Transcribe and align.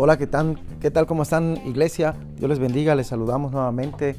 Hola, 0.00 0.16
¿qué 0.16 0.28
tal? 0.28 0.60
¿Qué 0.80 0.92
tal? 0.92 1.06
¿Cómo 1.08 1.24
están, 1.24 1.56
iglesia? 1.66 2.14
Dios 2.36 2.48
les 2.48 2.60
bendiga. 2.60 2.94
Les 2.94 3.08
saludamos 3.08 3.50
nuevamente 3.50 4.14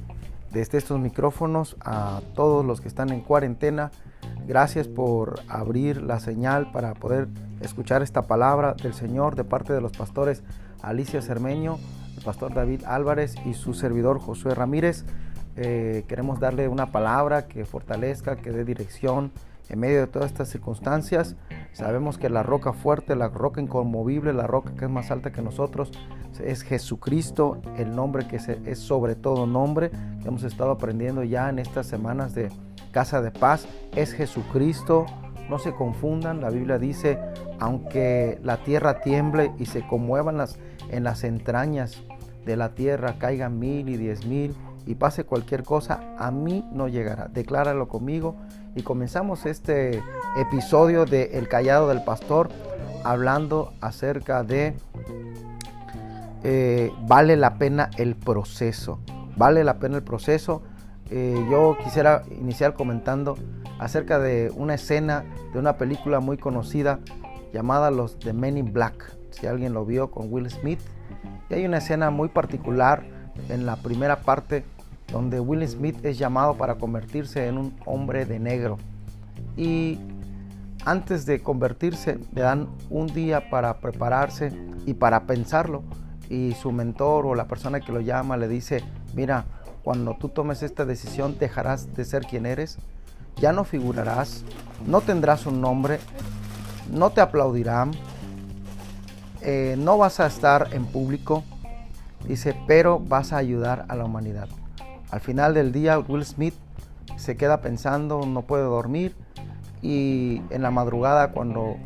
desde 0.51 0.77
estos 0.77 0.99
micrófonos 0.99 1.77
a 1.79 2.19
todos 2.35 2.65
los 2.65 2.81
que 2.81 2.89
están 2.89 3.11
en 3.11 3.21
cuarentena. 3.21 3.89
Gracias 4.45 4.89
por 4.89 5.39
abrir 5.47 6.01
la 6.01 6.19
señal 6.19 6.69
para 6.73 6.95
poder 6.95 7.29
escuchar 7.61 8.01
esta 8.01 8.23
palabra 8.23 8.73
del 8.73 8.93
Señor 8.93 9.37
de 9.37 9.45
parte 9.45 9.71
de 9.71 9.79
los 9.79 9.93
pastores 9.93 10.43
Alicia 10.81 11.21
Cermeño, 11.21 11.77
el 12.17 12.23
pastor 12.25 12.53
David 12.53 12.83
Álvarez 12.83 13.35
y 13.45 13.53
su 13.53 13.73
servidor 13.73 14.19
Josué 14.19 14.55
Ramírez. 14.55 15.05
Eh, 15.55 16.03
queremos 16.09 16.41
darle 16.41 16.67
una 16.67 16.91
palabra 16.91 17.47
que 17.47 17.63
fortalezca, 17.63 18.35
que 18.35 18.51
dé 18.51 18.65
dirección 18.65 19.31
en 19.69 19.79
medio 19.79 19.99
de 19.99 20.07
todas 20.07 20.31
estas 20.31 20.49
circunstancias. 20.49 21.35
Sabemos 21.73 22.17
que 22.17 22.29
la 22.29 22.43
roca 22.43 22.73
fuerte, 22.73 23.15
la 23.15 23.29
roca 23.29 23.61
inconmovible, 23.61 24.33
la 24.33 24.47
roca 24.47 24.73
que 24.75 24.85
es 24.85 24.91
más 24.91 25.11
alta 25.11 25.31
que 25.31 25.41
nosotros, 25.41 25.91
es 26.43 26.63
Jesucristo, 26.63 27.61
el 27.77 27.95
nombre 27.95 28.27
que 28.27 28.37
es 28.37 28.79
sobre 28.79 29.15
todo 29.15 29.45
nombre, 29.45 29.91
que 30.21 30.27
hemos 30.27 30.43
estado 30.43 30.71
aprendiendo 30.71 31.23
ya 31.23 31.49
en 31.49 31.59
estas 31.59 31.85
semanas 31.85 32.33
de 32.33 32.49
Casa 32.91 33.21
de 33.21 33.31
Paz, 33.31 33.67
es 33.95 34.13
Jesucristo. 34.13 35.05
No 35.49 35.57
se 35.57 35.73
confundan, 35.73 36.41
la 36.41 36.49
Biblia 36.49 36.77
dice, 36.77 37.17
aunque 37.59 38.39
la 38.43 38.57
tierra 38.57 39.01
tiemble 39.01 39.51
y 39.57 39.65
se 39.65 39.85
conmuevan 39.85 40.37
las, 40.37 40.59
en 40.89 41.03
las 41.03 41.23
entrañas 41.23 42.03
de 42.45 42.55
la 42.55 42.75
tierra, 42.75 43.15
caigan 43.17 43.59
mil 43.59 43.89
y 43.89 43.97
diez 43.97 44.25
mil 44.25 44.55
y 44.89 44.95
pase 44.95 45.23
cualquier 45.23 45.63
cosa, 45.63 46.15
a 46.17 46.31
mí 46.31 46.65
no 46.71 46.87
llegará. 46.87 47.27
Decláralo 47.27 47.87
conmigo 47.87 48.35
y 48.75 48.81
comenzamos 48.81 49.45
este 49.45 50.01
episodio 50.35 51.05
de 51.05 51.37
El 51.37 51.47
Callado 51.47 51.87
del 51.87 52.03
Pastor 52.03 52.49
hablando 53.03 53.71
acerca 53.81 54.43
de 54.43 54.73
eh, 56.43 56.91
vale 57.07 57.37
la 57.37 57.59
pena 57.59 57.91
el 57.97 58.15
proceso. 58.15 58.97
Vale 59.37 59.63
la 59.63 59.77
pena 59.77 59.97
el 59.97 60.03
proceso. 60.03 60.63
Eh, 61.11 61.39
yo 61.51 61.77
quisiera 61.83 62.23
iniciar 62.41 62.73
comentando 62.73 63.37
acerca 63.77 64.17
de 64.17 64.51
una 64.55 64.73
escena 64.73 65.23
de 65.53 65.59
una 65.59 65.77
película 65.77 66.19
muy 66.19 66.37
conocida 66.37 66.99
llamada 67.53 67.91
Los 67.91 68.19
de 68.19 68.33
Men 68.33 68.57
in 68.57 68.73
Black. 68.73 69.15
Si 69.29 69.45
alguien 69.45 69.71
lo 69.71 69.85
vio 69.85 70.09
con 70.09 70.33
Will 70.33 70.49
Smith. 70.49 70.79
Y 71.51 71.53
hay 71.53 71.65
una 71.67 71.77
escena 71.77 72.09
muy 72.09 72.29
particular 72.29 73.03
en 73.49 73.67
la 73.67 73.75
primera 73.75 74.21
parte 74.21 74.63
donde 75.11 75.39
Will 75.39 75.67
Smith 75.67 76.03
es 76.03 76.17
llamado 76.17 76.55
para 76.55 76.75
convertirse 76.75 77.47
en 77.47 77.57
un 77.57 77.73
hombre 77.85 78.25
de 78.25 78.39
negro. 78.39 78.77
Y 79.57 79.99
antes 80.85 81.25
de 81.25 81.41
convertirse 81.41 82.19
le 82.33 82.41
dan 82.41 82.67
un 82.89 83.07
día 83.07 83.49
para 83.49 83.79
prepararse 83.79 84.51
y 84.85 84.93
para 84.93 85.25
pensarlo. 85.25 85.83
Y 86.29 86.53
su 86.53 86.71
mentor 86.71 87.25
o 87.25 87.35
la 87.35 87.47
persona 87.47 87.79
que 87.79 87.91
lo 87.91 88.01
llama 88.01 88.37
le 88.37 88.47
dice, 88.47 88.83
mira, 89.15 89.45
cuando 89.83 90.15
tú 90.15 90.29
tomes 90.29 90.61
esta 90.61 90.85
decisión 90.85 91.37
dejarás 91.39 91.93
de 91.95 92.05
ser 92.05 92.25
quien 92.25 92.45
eres, 92.45 92.77
ya 93.37 93.51
no 93.51 93.63
figurarás, 93.63 94.43
no 94.85 95.01
tendrás 95.01 95.45
un 95.45 95.61
nombre, 95.61 95.99
no 96.91 97.09
te 97.11 97.21
aplaudirán, 97.21 97.91
eh, 99.41 99.75
no 99.77 99.97
vas 99.97 100.19
a 100.19 100.27
estar 100.27 100.69
en 100.73 100.85
público, 100.85 101.43
dice, 102.27 102.55
pero 102.67 102.99
vas 102.99 103.33
a 103.33 103.37
ayudar 103.37 103.85
a 103.87 103.95
la 103.95 104.05
humanidad. 104.05 104.49
Al 105.11 105.21
final 105.21 105.53
del 105.53 105.71
día 105.71 105.99
Will 105.99 106.23
Smith 106.23 106.53
se 107.17 107.35
queda 107.35 107.61
pensando, 107.61 108.25
no 108.25 108.43
puede 108.43 108.63
dormir 108.63 109.15
y 109.81 110.41
en 110.49 110.61
la 110.61 110.71
madrugada 110.71 111.31
cuando 111.31 111.77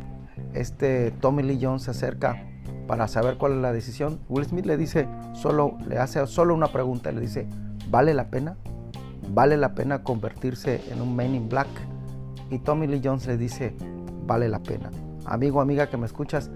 este 0.52 1.10
Tommy 1.10 1.42
Lee 1.42 1.58
Jones 1.60 1.84
se 1.84 1.92
acerca 1.92 2.44
para 2.86 3.08
saber 3.08 3.38
cuál 3.38 3.52
es 3.52 3.58
la 3.58 3.72
decisión, 3.72 4.20
Will 4.28 4.44
Smith 4.44 4.66
le 4.66 4.76
dice 4.76 5.08
solo 5.32 5.78
le 5.88 5.98
hace 5.98 6.26
solo 6.26 6.54
una 6.54 6.68
pregunta, 6.68 7.12
le 7.12 7.20
dice, 7.20 7.48
¿vale 7.88 8.12
la 8.12 8.28
pena? 8.28 8.56
¿Vale 9.30 9.56
la 9.56 9.74
pena 9.74 10.02
convertirse 10.02 10.82
en 10.90 11.00
un 11.00 11.16
Man 11.16 11.34
in 11.34 11.48
Black? 11.48 11.68
Y 12.50 12.58
Tommy 12.58 12.86
Lee 12.86 13.00
Jones 13.02 13.26
le 13.26 13.38
dice, 13.38 13.74
vale 14.26 14.48
la 14.50 14.62
pena. 14.62 14.90
Amigo, 15.24 15.62
amiga 15.62 15.88
que 15.88 15.96
me 15.96 16.04
escuchas, 16.04 16.50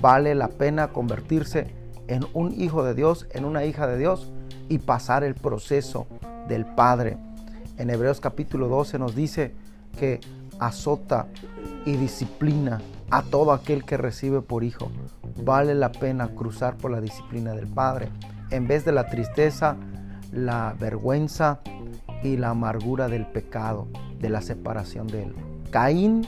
vale 0.00 0.34
la 0.34 0.48
pena 0.48 0.88
convertirse 0.88 1.74
en 2.08 2.24
un 2.32 2.52
hijo 2.58 2.82
de 2.82 2.94
Dios, 2.94 3.26
en 3.32 3.44
una 3.44 3.64
hija 3.66 3.86
de 3.86 3.98
Dios 3.98 4.32
y 4.68 4.78
pasar 4.78 5.24
el 5.24 5.34
proceso 5.34 6.06
del 6.48 6.64
Padre. 6.64 7.16
En 7.78 7.90
Hebreos 7.90 8.20
capítulo 8.20 8.68
12 8.68 8.98
nos 8.98 9.14
dice 9.14 9.54
que 9.98 10.20
azota 10.58 11.26
y 11.84 11.96
disciplina 11.96 12.80
a 13.10 13.22
todo 13.22 13.52
aquel 13.52 13.84
que 13.84 13.96
recibe 13.96 14.42
por 14.42 14.64
hijo. 14.64 14.90
Vale 15.44 15.74
la 15.74 15.92
pena 15.92 16.28
cruzar 16.28 16.76
por 16.76 16.90
la 16.90 17.00
disciplina 17.00 17.52
del 17.52 17.66
Padre 17.66 18.08
en 18.50 18.68
vez 18.68 18.84
de 18.84 18.92
la 18.92 19.08
tristeza, 19.08 19.76
la 20.32 20.74
vergüenza 20.78 21.60
y 22.22 22.36
la 22.36 22.50
amargura 22.50 23.08
del 23.08 23.26
pecado, 23.26 23.88
de 24.20 24.30
la 24.30 24.40
separación 24.40 25.06
de 25.06 25.24
él. 25.24 25.34
Caín, 25.70 26.26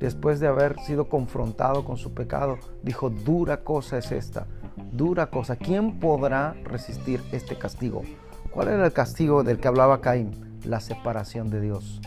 después 0.00 0.40
de 0.40 0.48
haber 0.48 0.78
sido 0.80 1.08
confrontado 1.08 1.84
con 1.84 1.96
su 1.96 2.12
pecado, 2.12 2.58
dijo, 2.82 3.10
dura 3.10 3.62
cosa 3.62 3.98
es 3.98 4.12
esta 4.12 4.46
dura 4.92 5.26
cosa. 5.26 5.56
¿Quién 5.56 5.98
podrá 6.00 6.54
resistir 6.64 7.22
este 7.32 7.56
castigo? 7.56 8.02
¿Cuál 8.50 8.68
era 8.68 8.86
el 8.86 8.92
castigo 8.92 9.44
del 9.44 9.58
que 9.58 9.68
hablaba 9.68 10.00
Caín? 10.00 10.58
La 10.64 10.80
separación 10.80 11.50
de 11.50 11.60
Dios. 11.60 12.00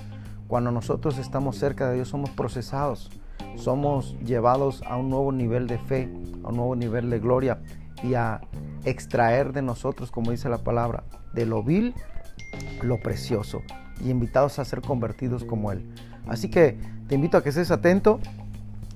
Cuando 0.48 0.72
nosotros 0.72 1.18
estamos 1.18 1.58
cerca 1.58 1.90
de 1.90 1.96
Dios 1.96 2.10
somos 2.10 2.30
procesados, 2.31 3.10
somos 3.56 4.18
llevados 4.20 4.84
a 4.84 4.98
un 4.98 5.10
nuevo 5.10 5.31
nivel 5.31 5.68
de 5.68 5.78
fe, 5.78 6.10
a 6.44 6.50
un 6.50 6.58
nuevo 6.58 6.76
nivel 6.76 7.10
de 7.10 7.20
gloria 7.20 7.60
y 8.04 8.16
a 8.16 8.42
extraer 8.84 9.54
de 9.54 9.62
nosotros, 9.62 10.12
como 10.12 10.31
dice 10.31 10.50
la 10.50 10.58
palabra, 10.58 11.04
de 11.34 11.46
lo 11.46 11.64
vil, 11.64 11.94
lo 12.81 13.00
precioso 13.00 13.62
y 14.04 14.10
invitados 14.10 14.60
a 14.60 14.66
ser 14.66 14.81
convertidos 14.81 15.44
como 15.44 15.72
Él. 15.72 15.88
Así 16.28 16.50
que 16.50 16.78
te 17.08 17.16
invito 17.16 17.38
a 17.38 17.44
que 17.44 17.50
estés 17.50 17.72
atento 17.72 18.20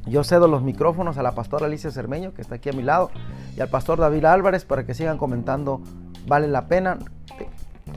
yo 0.06 0.24
cedo 0.24 0.48
los 0.48 0.62
micrófonos 0.62 1.18
a 1.18 1.24
la 1.24 1.34
pastora 1.34 1.66
Alicia 1.66 1.92
Cermeño, 1.92 2.34
que 2.34 2.42
está 2.42 2.56
aquí 2.56 2.70
a 2.70 2.74
mi 2.74 2.84
lado, 2.84 3.12
y 3.56 3.62
al 3.62 3.70
pastor 3.70 4.00
David 4.00 4.26
Álvarez 4.26 4.66
para 4.66 4.86
que 4.86 4.94
sigan 4.94 5.18
comentando. 5.18 5.82
Vale 6.28 6.48
la 6.48 6.68
pena. 6.68 6.98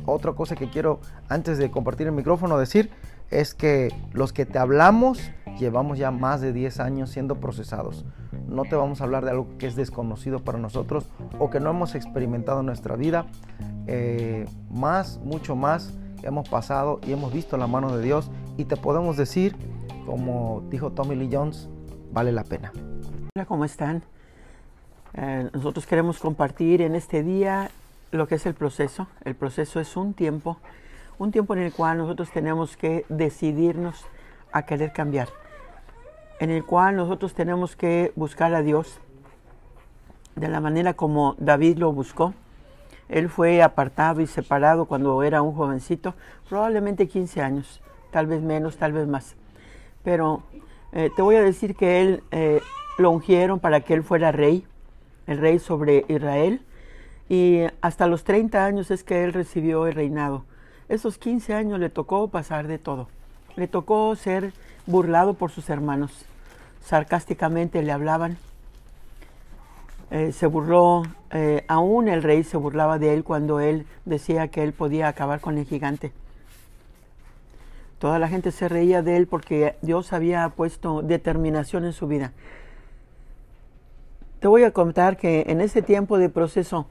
Otra 0.04 0.32
cosa 0.32 0.56
que 0.56 0.69
quiero, 0.69 1.00
antes 1.28 1.58
de 1.58 1.70
compartir 1.70 2.06
el 2.06 2.12
micrófono, 2.12 2.58
decir 2.58 2.91
es 3.30 3.54
que 3.54 3.92
los 4.12 4.32
que 4.32 4.46
te 4.46 4.58
hablamos 4.58 5.30
llevamos 5.58 5.98
ya 5.98 6.10
más 6.10 6.41
de 6.41 6.52
10 6.52 6.80
años 6.80 7.10
siendo 7.10 7.36
procesados. 7.36 8.04
No 8.48 8.62
te 8.64 8.76
vamos 8.76 9.00
a 9.00 9.04
hablar 9.04 9.25
de 9.25 9.30
algo 9.32 9.48
que 9.58 9.66
es 9.66 9.76
desconocido 9.76 10.38
para 10.40 10.58
nosotros 10.58 11.10
o 11.38 11.50
que 11.50 11.60
no 11.60 11.70
hemos 11.70 11.94
experimentado 11.94 12.60
en 12.60 12.66
nuestra 12.66 12.96
vida. 12.96 13.26
Eh, 13.86 14.46
más, 14.70 15.19
mucho 15.25 15.56
más 15.56 15.92
hemos 16.22 16.48
pasado 16.48 17.00
y 17.06 17.12
hemos 17.12 17.32
visto 17.32 17.56
la 17.56 17.66
mano 17.66 17.96
de 17.96 18.02
Dios 18.02 18.30
y 18.56 18.64
te 18.64 18.76
podemos 18.76 19.16
decir, 19.16 19.56
como 20.06 20.62
dijo 20.70 20.92
Tommy 20.92 21.14
Lee 21.14 21.30
Jones, 21.32 21.69
vale 22.19 22.33
la 22.33 22.43
pena. 22.43 22.73
Hola, 23.37 23.47
¿cómo 23.47 23.65
están? 23.65 24.03
Eh, 25.15 25.49
nosotros 25.53 25.87
queremos 25.87 26.19
compartir 26.19 26.83
en 26.83 26.97
este 26.97 27.23
día 27.23 27.71
lo 28.11 28.27
que 28.27 28.34
es 28.34 28.47
el 28.47 28.55
proceso. 28.55 29.06
El 29.25 29.37
proceso 29.37 29.79
es 29.79 29.97
un 29.97 30.15
tiempo, 30.15 30.56
un 31.21 31.31
tiempo 31.31 31.55
en 31.55 31.61
el 31.61 31.73
cual 31.73 31.99
nosotros 31.99 32.33
tenemos 32.33 32.77
que 32.77 33.06
decidirnos 33.09 34.05
a 34.51 34.62
querer 34.62 34.93
cambiar, 34.93 35.29
en 36.41 36.51
el 36.51 36.65
cual 36.65 36.97
nosotros 36.97 37.34
tenemos 37.34 37.77
que 37.77 38.12
buscar 38.17 38.53
a 38.53 38.62
Dios 38.62 38.99
de 40.35 40.49
la 40.49 40.59
manera 40.59 40.95
como 40.95 41.37
David 41.39 41.79
lo 41.79 41.93
buscó. 41.93 42.35
Él 43.09 43.29
fue 43.29 43.62
apartado 43.62 44.21
y 44.23 44.27
separado 44.27 44.87
cuando 44.87 45.23
era 45.23 45.41
un 45.41 45.55
jovencito, 45.55 46.15
probablemente 46.49 47.06
15 47.06 47.43
años, 47.43 47.81
tal 48.11 48.27
vez 48.27 48.43
menos, 48.43 48.77
tal 48.77 48.93
vez 48.93 49.06
más. 49.06 49.37
Pero 50.03 50.43
eh, 50.93 51.10
te 51.15 51.22
voy 51.22 51.37
a 51.37 51.43
decir 51.43 51.75
que 51.75 52.00
él 52.00 52.22
eh, 52.31 52.60
lo 52.97 53.10
ungieron 53.10 53.60
para 53.60 53.81
que 53.81 53.94
él 53.94 54.02
fuera 54.02 54.32
rey, 54.32 54.64
el 55.26 55.38
rey 55.38 55.58
sobre 55.58 56.05
Israel, 56.08 56.62
y 57.29 57.61
hasta 57.82 58.06
los 58.06 58.25
30 58.25 58.64
años 58.64 58.90
es 58.90 59.05
que 59.05 59.23
él 59.25 59.32
recibió 59.32 59.87
el 59.87 59.94
reinado. 59.94 60.44
Esos 60.88 61.19
15 61.19 61.55
años 61.55 61.79
le 61.79 61.90
tocó 61.90 62.29
pasar 62.29 62.67
de 62.67 62.79
todo. 62.79 63.08
Le 63.56 63.69
tocó 63.69 64.17
ser 64.17 64.55
burlado 64.87 65.35
por 65.35 65.50
sus 65.50 65.69
hermanos. 65.69 66.25
Sarcásticamente 66.81 67.82
le 67.82 67.93
hablaban. 67.93 68.38
Eh, 70.11 70.32
se 70.32 70.46
burló, 70.46 71.02
aún 71.67 72.08
el 72.08 72.23
rey 72.23 72.43
se 72.43 72.56
burlaba 72.56 72.99
de 72.99 73.12
él 73.12 73.25
cuando 73.25 73.61
él 73.61 73.85
decía 74.06 74.49
que 74.49 74.62
él 74.62 74.73
podía 74.73 75.08
acabar 75.08 75.40
con 75.40 75.58
el 75.58 75.67
gigante. 75.67 76.12
Toda 77.99 78.19
la 78.19 78.29
gente 78.29 78.53
se 78.53 78.69
reía 78.69 79.03
de 79.03 79.17
él 79.17 79.27
porque 79.27 79.77
Dios 79.83 80.12
había 80.12 80.49
puesto 80.50 81.03
determinación 81.03 81.85
en 81.85 81.93
su 81.93 82.06
vida. 82.06 82.33
Te 84.41 84.47
voy 84.47 84.62
a 84.62 84.71
contar 84.71 85.17
que 85.17 85.47
en 85.49 85.61
ese 85.61 85.83
tiempo 85.83 86.17
de 86.17 86.29
proceso, 86.29 86.87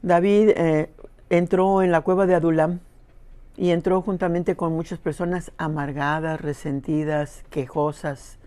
David 0.00 0.50
eh, 0.56 0.90
entró 1.28 1.82
en 1.82 1.92
la 1.92 2.00
cueva 2.00 2.26
de 2.26 2.34
Adulam 2.34 2.80
y 3.58 3.72
entró 3.72 4.00
juntamente 4.00 4.56
con 4.56 4.72
muchas 4.72 4.98
personas 4.98 5.52
amargadas, 5.58 6.40
resentidas, 6.40 7.44
quejosas. 7.50 8.38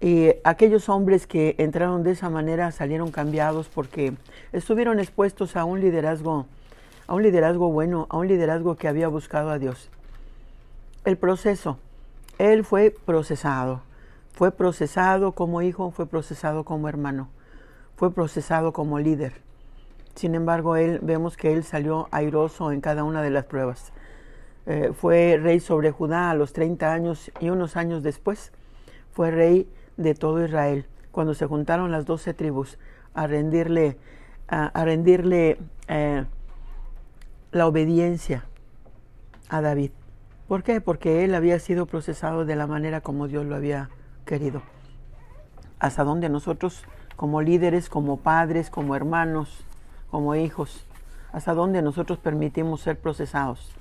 Y 0.00 0.30
aquellos 0.42 0.88
hombres 0.88 1.28
que 1.28 1.54
entraron 1.58 2.02
de 2.02 2.10
esa 2.10 2.28
manera 2.28 2.72
salieron 2.72 3.12
cambiados 3.12 3.68
porque 3.68 4.14
estuvieron 4.52 4.98
expuestos 4.98 5.54
a 5.54 5.64
un 5.64 5.80
liderazgo, 5.80 6.46
a 7.06 7.14
un 7.14 7.22
liderazgo 7.22 7.70
bueno, 7.70 8.08
a 8.10 8.16
un 8.16 8.26
liderazgo 8.26 8.74
que 8.74 8.88
había 8.88 9.06
buscado 9.06 9.50
a 9.50 9.60
Dios. 9.60 9.90
El 11.06 11.18
proceso, 11.18 11.78
él 12.36 12.64
fue 12.64 12.90
procesado, 12.90 13.82
fue 14.32 14.50
procesado 14.50 15.30
como 15.30 15.62
hijo, 15.62 15.92
fue 15.92 16.06
procesado 16.06 16.64
como 16.64 16.88
hermano, 16.88 17.28
fue 17.94 18.12
procesado 18.12 18.72
como 18.72 18.98
líder. 18.98 19.34
Sin 20.16 20.34
embargo, 20.34 20.74
él 20.74 20.98
vemos 21.00 21.36
que 21.36 21.52
él 21.52 21.62
salió 21.62 22.08
airoso 22.10 22.72
en 22.72 22.80
cada 22.80 23.04
una 23.04 23.22
de 23.22 23.30
las 23.30 23.44
pruebas. 23.44 23.92
Eh, 24.66 24.92
fue 25.00 25.38
rey 25.40 25.60
sobre 25.60 25.92
Judá 25.92 26.30
a 26.30 26.34
los 26.34 26.52
30 26.52 26.92
años 26.92 27.30
y 27.38 27.50
unos 27.50 27.76
años 27.76 28.02
después 28.02 28.50
fue 29.12 29.30
rey 29.30 29.70
de 29.96 30.16
todo 30.16 30.44
Israel, 30.44 30.86
cuando 31.12 31.34
se 31.34 31.46
juntaron 31.46 31.92
las 31.92 32.04
doce 32.04 32.34
tribus 32.34 32.80
a 33.14 33.28
rendirle, 33.28 33.96
a, 34.48 34.84
rendirle 34.84 35.56
eh, 35.86 36.24
la 37.52 37.68
obediencia 37.68 38.44
a 39.48 39.60
David. 39.60 39.92
¿Por 40.48 40.62
qué? 40.62 40.80
Porque 40.80 41.24
él 41.24 41.34
había 41.34 41.58
sido 41.58 41.86
procesado 41.86 42.44
de 42.44 42.54
la 42.54 42.68
manera 42.68 43.00
como 43.00 43.26
Dios 43.26 43.44
lo 43.44 43.56
había 43.56 43.90
querido. 44.24 44.62
Hasta 45.80 46.04
donde 46.04 46.28
nosotros, 46.28 46.84
como 47.16 47.42
líderes, 47.42 47.88
como 47.88 48.18
padres, 48.18 48.70
como 48.70 48.94
hermanos, 48.94 49.64
como 50.08 50.36
hijos, 50.36 50.86
hasta 51.32 51.52
donde 51.52 51.82
nosotros 51.82 52.20
permitimos 52.20 52.80
ser 52.80 52.96
procesados. 52.96 53.74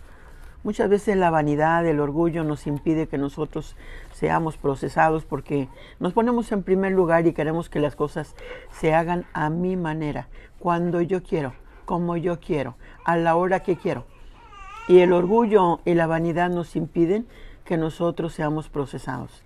Muchas 0.63 0.89
veces 0.89 1.15
la 1.17 1.29
vanidad, 1.29 1.85
el 1.85 1.99
orgullo 1.99 2.43
nos 2.43 2.65
impide 2.65 3.07
que 3.07 3.19
nosotros 3.19 3.75
seamos 4.11 4.57
procesados 4.57 5.23
porque 5.23 5.69
nos 5.99 6.13
ponemos 6.13 6.51
en 6.51 6.63
primer 6.63 6.93
lugar 6.93 7.27
y 7.27 7.33
queremos 7.33 7.69
que 7.69 7.79
las 7.79 7.95
cosas 7.95 8.33
se 8.71 8.95
hagan 8.95 9.27
a 9.33 9.51
mi 9.51 9.75
manera, 9.75 10.29
cuando 10.57 11.01
yo 11.01 11.21
quiero, 11.21 11.53
como 11.85 12.17
yo 12.17 12.39
quiero, 12.39 12.75
a 13.03 13.17
la 13.17 13.35
hora 13.35 13.59
que 13.59 13.77
quiero. 13.77 14.14
Y 14.87 14.99
el 14.99 15.13
orgullo 15.13 15.79
y 15.85 15.93
la 15.93 16.07
vanidad 16.07 16.49
nos 16.49 16.75
impiden 16.75 17.27
que 17.63 17.77
nosotros 17.77 18.33
seamos 18.33 18.69
procesados. 18.69 19.43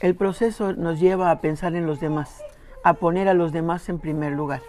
El 0.00 0.14
proceso 0.14 0.72
nos 0.72 1.00
lleva 1.00 1.30
a 1.30 1.40
pensar 1.40 1.74
en 1.74 1.86
los 1.86 2.00
demás, 2.00 2.42
a 2.84 2.94
poner 2.94 3.28
a 3.28 3.34
los 3.34 3.52
demás 3.52 3.88
en 3.88 3.98
primer 3.98 4.32
lugar. 4.32 4.62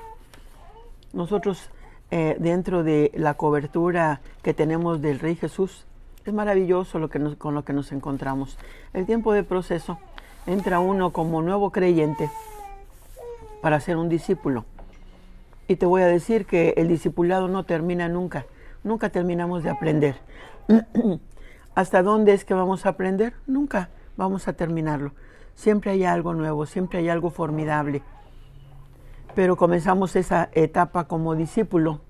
Nosotros 1.13 1.69
eh, 2.13 2.35
dentro 2.39 2.83
de 2.83 3.09
la 3.15 3.35
cobertura 3.35 4.19
que 4.43 4.53
tenemos 4.53 5.01
del 5.01 5.19
Rey 5.19 5.37
Jesús. 5.37 5.85
Es 6.25 6.33
maravilloso 6.33 6.99
lo 6.99 7.09
que 7.09 7.37
con 7.37 7.55
lo 7.55 7.63
que 7.63 7.71
nos 7.71 7.93
encontramos. 7.93 8.57
El 8.93 9.05
tiempo 9.05 9.31
de 9.31 9.45
proceso 9.45 9.97
entra 10.45 10.81
uno 10.81 11.13
como 11.13 11.41
nuevo 11.41 11.71
creyente 11.71 12.29
para 13.61 13.79
ser 13.79 13.95
un 13.95 14.09
discípulo. 14.09 14.65
Y 15.69 15.77
te 15.77 15.85
voy 15.85 16.01
a 16.01 16.07
decir 16.07 16.45
que 16.45 16.73
el 16.75 16.89
discipulado 16.89 17.47
no 17.47 17.63
termina 17.63 18.09
nunca. 18.09 18.45
Nunca 18.83 19.09
terminamos 19.09 19.63
de 19.63 19.69
aprender. 19.69 20.15
¿Hasta 21.75 22.03
dónde 22.03 22.33
es 22.33 22.45
que 22.45 22.53
vamos 22.53 22.85
a 22.85 22.89
aprender? 22.89 23.33
Nunca 23.47 23.89
vamos 24.17 24.47
a 24.47 24.53
terminarlo. 24.53 25.13
Siempre 25.55 25.91
hay 25.91 26.05
algo 26.05 26.33
nuevo, 26.33 26.65
siempre 26.65 26.99
hay 26.99 27.09
algo 27.09 27.29
formidable 27.29 28.03
pero 29.35 29.55
comenzamos 29.55 30.15
esa 30.15 30.49
etapa 30.53 31.05
como 31.05 31.35
discípulo. 31.35 32.01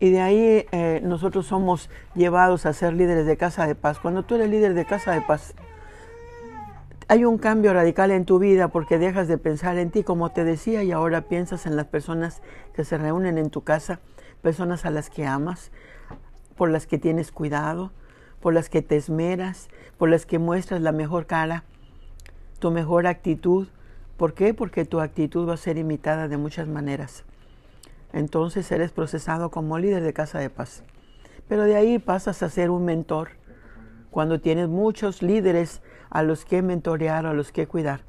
Y 0.00 0.10
de 0.10 0.20
ahí 0.20 0.66
eh, 0.72 1.00
nosotros 1.02 1.46
somos 1.46 1.88
llevados 2.14 2.66
a 2.66 2.72
ser 2.72 2.92
líderes 2.92 3.26
de 3.26 3.36
casa 3.36 3.66
de 3.66 3.74
paz. 3.74 3.98
Cuando 4.00 4.24
tú 4.24 4.34
eres 4.34 4.50
líder 4.50 4.74
de 4.74 4.84
casa 4.84 5.12
de 5.12 5.20
paz, 5.20 5.54
hay 7.08 7.24
un 7.24 7.38
cambio 7.38 7.72
radical 7.72 8.10
en 8.10 8.24
tu 8.24 8.38
vida 8.38 8.68
porque 8.68 8.98
dejas 8.98 9.28
de 9.28 9.38
pensar 9.38 9.78
en 9.78 9.90
ti, 9.90 10.02
como 10.02 10.30
te 10.30 10.44
decía, 10.44 10.82
y 10.82 10.90
ahora 10.90 11.22
piensas 11.22 11.66
en 11.66 11.76
las 11.76 11.86
personas 11.86 12.42
que 12.74 12.84
se 12.84 12.98
reúnen 12.98 13.38
en 13.38 13.50
tu 13.50 13.62
casa, 13.62 14.00
personas 14.44 14.84
a 14.84 14.90
las 14.90 15.10
que 15.10 15.26
amas, 15.26 15.72
por 16.54 16.70
las 16.70 16.86
que 16.86 16.98
tienes 16.98 17.32
cuidado, 17.32 17.90
por 18.40 18.54
las 18.54 18.68
que 18.68 18.82
te 18.82 18.96
esmeras, 18.96 19.68
por 19.98 20.08
las 20.08 20.24
que 20.24 20.38
muestras 20.38 20.80
la 20.80 20.92
mejor 20.92 21.26
cara, 21.26 21.64
tu 22.60 22.70
mejor 22.70 23.08
actitud, 23.08 23.66
¿Por 24.16 24.32
qué? 24.32 24.54
Porque 24.54 24.84
tu 24.84 25.00
actitud 25.00 25.48
va 25.48 25.54
a 25.54 25.56
ser 25.58 25.76
imitada 25.76 26.28
de 26.28 26.36
muchas 26.36 26.68
maneras. 26.68 27.24
Entonces 28.12 28.70
eres 28.70 28.92
procesado 28.92 29.50
como 29.50 29.78
líder 29.78 30.04
de 30.04 30.12
casa 30.12 30.38
de 30.38 30.50
paz. 30.50 30.84
Pero 31.48 31.64
de 31.64 31.74
ahí 31.74 31.98
pasas 31.98 32.42
a 32.42 32.48
ser 32.48 32.70
un 32.70 32.84
mentor 32.84 33.30
cuando 34.12 34.40
tienes 34.40 34.68
muchos 34.68 35.20
líderes 35.20 35.82
a 36.10 36.22
los 36.22 36.44
que 36.44 36.62
mentorear, 36.62 37.26
a 37.26 37.34
los 37.34 37.50
que 37.50 37.66
cuidar. 37.66 38.02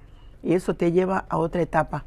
Y 0.44 0.54
eso 0.54 0.76
te 0.76 0.92
lleva 0.92 1.26
a 1.28 1.38
otra 1.38 1.64
etapa. 1.64 2.06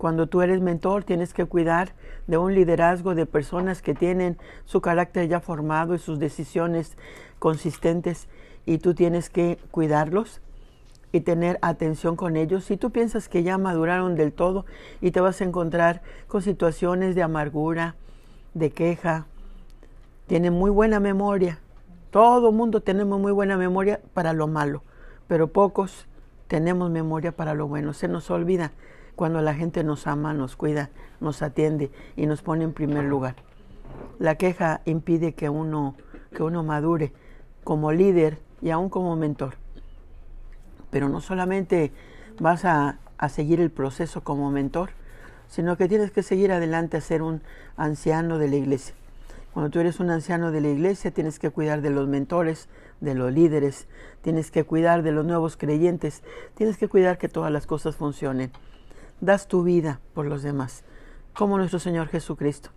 Cuando 0.00 0.28
tú 0.28 0.40
eres 0.40 0.62
mentor 0.62 1.04
tienes 1.04 1.34
que 1.34 1.44
cuidar 1.44 1.92
de 2.26 2.38
un 2.38 2.54
liderazgo 2.54 3.14
de 3.14 3.26
personas 3.26 3.82
que 3.82 3.92
tienen 3.92 4.38
su 4.64 4.80
carácter 4.80 5.28
ya 5.28 5.40
formado 5.40 5.94
y 5.94 5.98
sus 5.98 6.18
decisiones 6.18 6.96
consistentes 7.38 8.26
y 8.64 8.78
tú 8.78 8.94
tienes 8.94 9.28
que 9.28 9.58
cuidarlos 9.70 10.40
y 11.12 11.20
tener 11.20 11.58
atención 11.60 12.16
con 12.16 12.36
ellos. 12.36 12.64
Si 12.64 12.78
tú 12.78 12.92
piensas 12.92 13.28
que 13.28 13.42
ya 13.42 13.58
maduraron 13.58 14.14
del 14.14 14.32
todo 14.32 14.64
y 15.02 15.10
te 15.10 15.20
vas 15.20 15.42
a 15.42 15.44
encontrar 15.44 16.00
con 16.28 16.40
situaciones 16.40 17.14
de 17.14 17.22
amargura, 17.22 17.94
de 18.54 18.70
queja, 18.70 19.26
tienen 20.28 20.54
muy 20.54 20.70
buena 20.70 20.98
memoria. 20.98 21.58
Todo 22.10 22.52
mundo 22.52 22.80
tenemos 22.80 23.20
muy 23.20 23.32
buena 23.32 23.58
memoria 23.58 24.00
para 24.14 24.32
lo 24.32 24.48
malo, 24.48 24.82
pero 25.28 25.48
pocos 25.48 26.06
tenemos 26.48 26.90
memoria 26.90 27.32
para 27.32 27.52
lo 27.52 27.68
bueno. 27.68 27.92
Se 27.92 28.08
nos 28.08 28.30
olvida 28.30 28.72
cuando 29.20 29.42
la 29.42 29.52
gente 29.52 29.84
nos 29.84 30.06
ama, 30.06 30.32
nos 30.32 30.56
cuida, 30.56 30.88
nos 31.20 31.42
atiende 31.42 31.90
y 32.16 32.24
nos 32.24 32.40
pone 32.40 32.64
en 32.64 32.72
primer 32.72 33.04
lugar. 33.04 33.34
La 34.18 34.36
queja 34.36 34.80
impide 34.86 35.34
que 35.34 35.50
uno, 35.50 35.94
que 36.34 36.42
uno 36.42 36.62
madure 36.62 37.12
como 37.62 37.92
líder 37.92 38.38
y 38.62 38.70
aún 38.70 38.88
como 38.88 39.14
mentor. 39.16 39.56
Pero 40.88 41.10
no 41.10 41.20
solamente 41.20 41.92
vas 42.40 42.64
a, 42.64 42.98
seguir 43.28 43.60
el 43.60 43.70
proceso 43.70 44.24
como 44.24 44.50
mentor, 44.50 44.92
sino 45.48 45.76
que 45.76 45.86
tienes 45.86 46.12
que 46.12 46.22
seguir 46.22 46.50
adelante 46.50 46.96
a 46.96 47.02
ser 47.02 47.20
un 47.20 47.42
anciano 47.76 48.38
de 48.38 48.48
la 48.48 48.56
iglesia. 48.56 48.94
Cuando 49.52 49.70
tú 49.70 49.80
eres 49.80 50.00
un 50.00 50.08
anciano 50.08 50.50
de 50.50 50.62
la 50.62 50.68
iglesia, 50.68 51.10
tienes 51.10 51.38
que 51.38 51.50
cuidar 51.50 51.82
de 51.82 51.90
los 51.90 52.08
mentores, 52.08 52.70
de 53.02 53.14
los 53.14 53.30
líderes, 53.30 53.86
tienes 54.22 54.50
que 54.50 54.64
cuidar 54.64 55.02
de 55.02 55.12
los 55.12 55.26
nuevos 55.26 55.58
creyentes, 55.58 56.22
tienes 56.54 56.78
que 56.78 56.88
cuidar 56.88 57.18
que 57.18 57.28
todas 57.28 57.52
las 57.52 57.66
cosas 57.66 57.96
funcionen. 57.96 58.50
Das 59.20 59.48
tu 59.48 59.62
vida 59.62 60.00
por 60.14 60.24
los 60.24 60.42
demás, 60.42 60.82
como 61.34 61.58
nuestro 61.58 61.78
Señor 61.78 62.08
Jesucristo, 62.08 62.70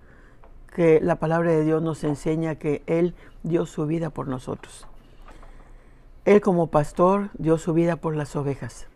que 0.75 0.99
la 0.99 1.15
palabra 1.15 1.51
de 1.51 1.63
Dios 1.63 1.81
nos 1.81 2.03
enseña 2.03 2.55
que 2.55 2.83
Él 2.85 3.15
dio 3.43 3.65
su 3.65 3.85
vida 3.85 4.09
por 4.09 4.27
nosotros. 4.27 4.85
Él 6.25 6.41
como 6.41 6.67
pastor 6.67 7.29
dio 7.37 7.57
su 7.57 7.73
vida 7.73 7.95
por 7.95 8.15
las 8.15 8.35
ovejas. 8.35 8.87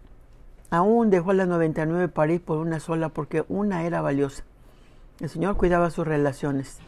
Aún 0.70 1.10
dejó 1.10 1.32
las 1.32 1.48
99 1.48 2.10
para 2.10 2.34
ir 2.34 2.42
por 2.42 2.58
una 2.58 2.82
sola 2.82 3.10
porque 3.10 3.46
una 3.48 3.86
era 3.86 4.02
valiosa. 4.02 4.44
El 5.22 5.30
Señor 5.30 5.56
cuidaba 5.56 5.90
sus 5.90 6.06
relaciones. 6.06 6.80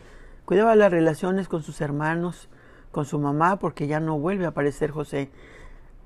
Cuidaba 0.44 0.76
las 0.76 0.92
relaciones 0.92 1.48
con 1.48 1.64
sus 1.64 1.80
hermanos, 1.80 2.50
con 2.92 3.06
su 3.06 3.18
mamá, 3.18 3.60
porque 3.60 3.88
ya 3.88 4.02
no 4.02 4.20
vuelve 4.20 4.46
a 4.46 4.50
aparecer 4.50 4.92
José 4.92 5.30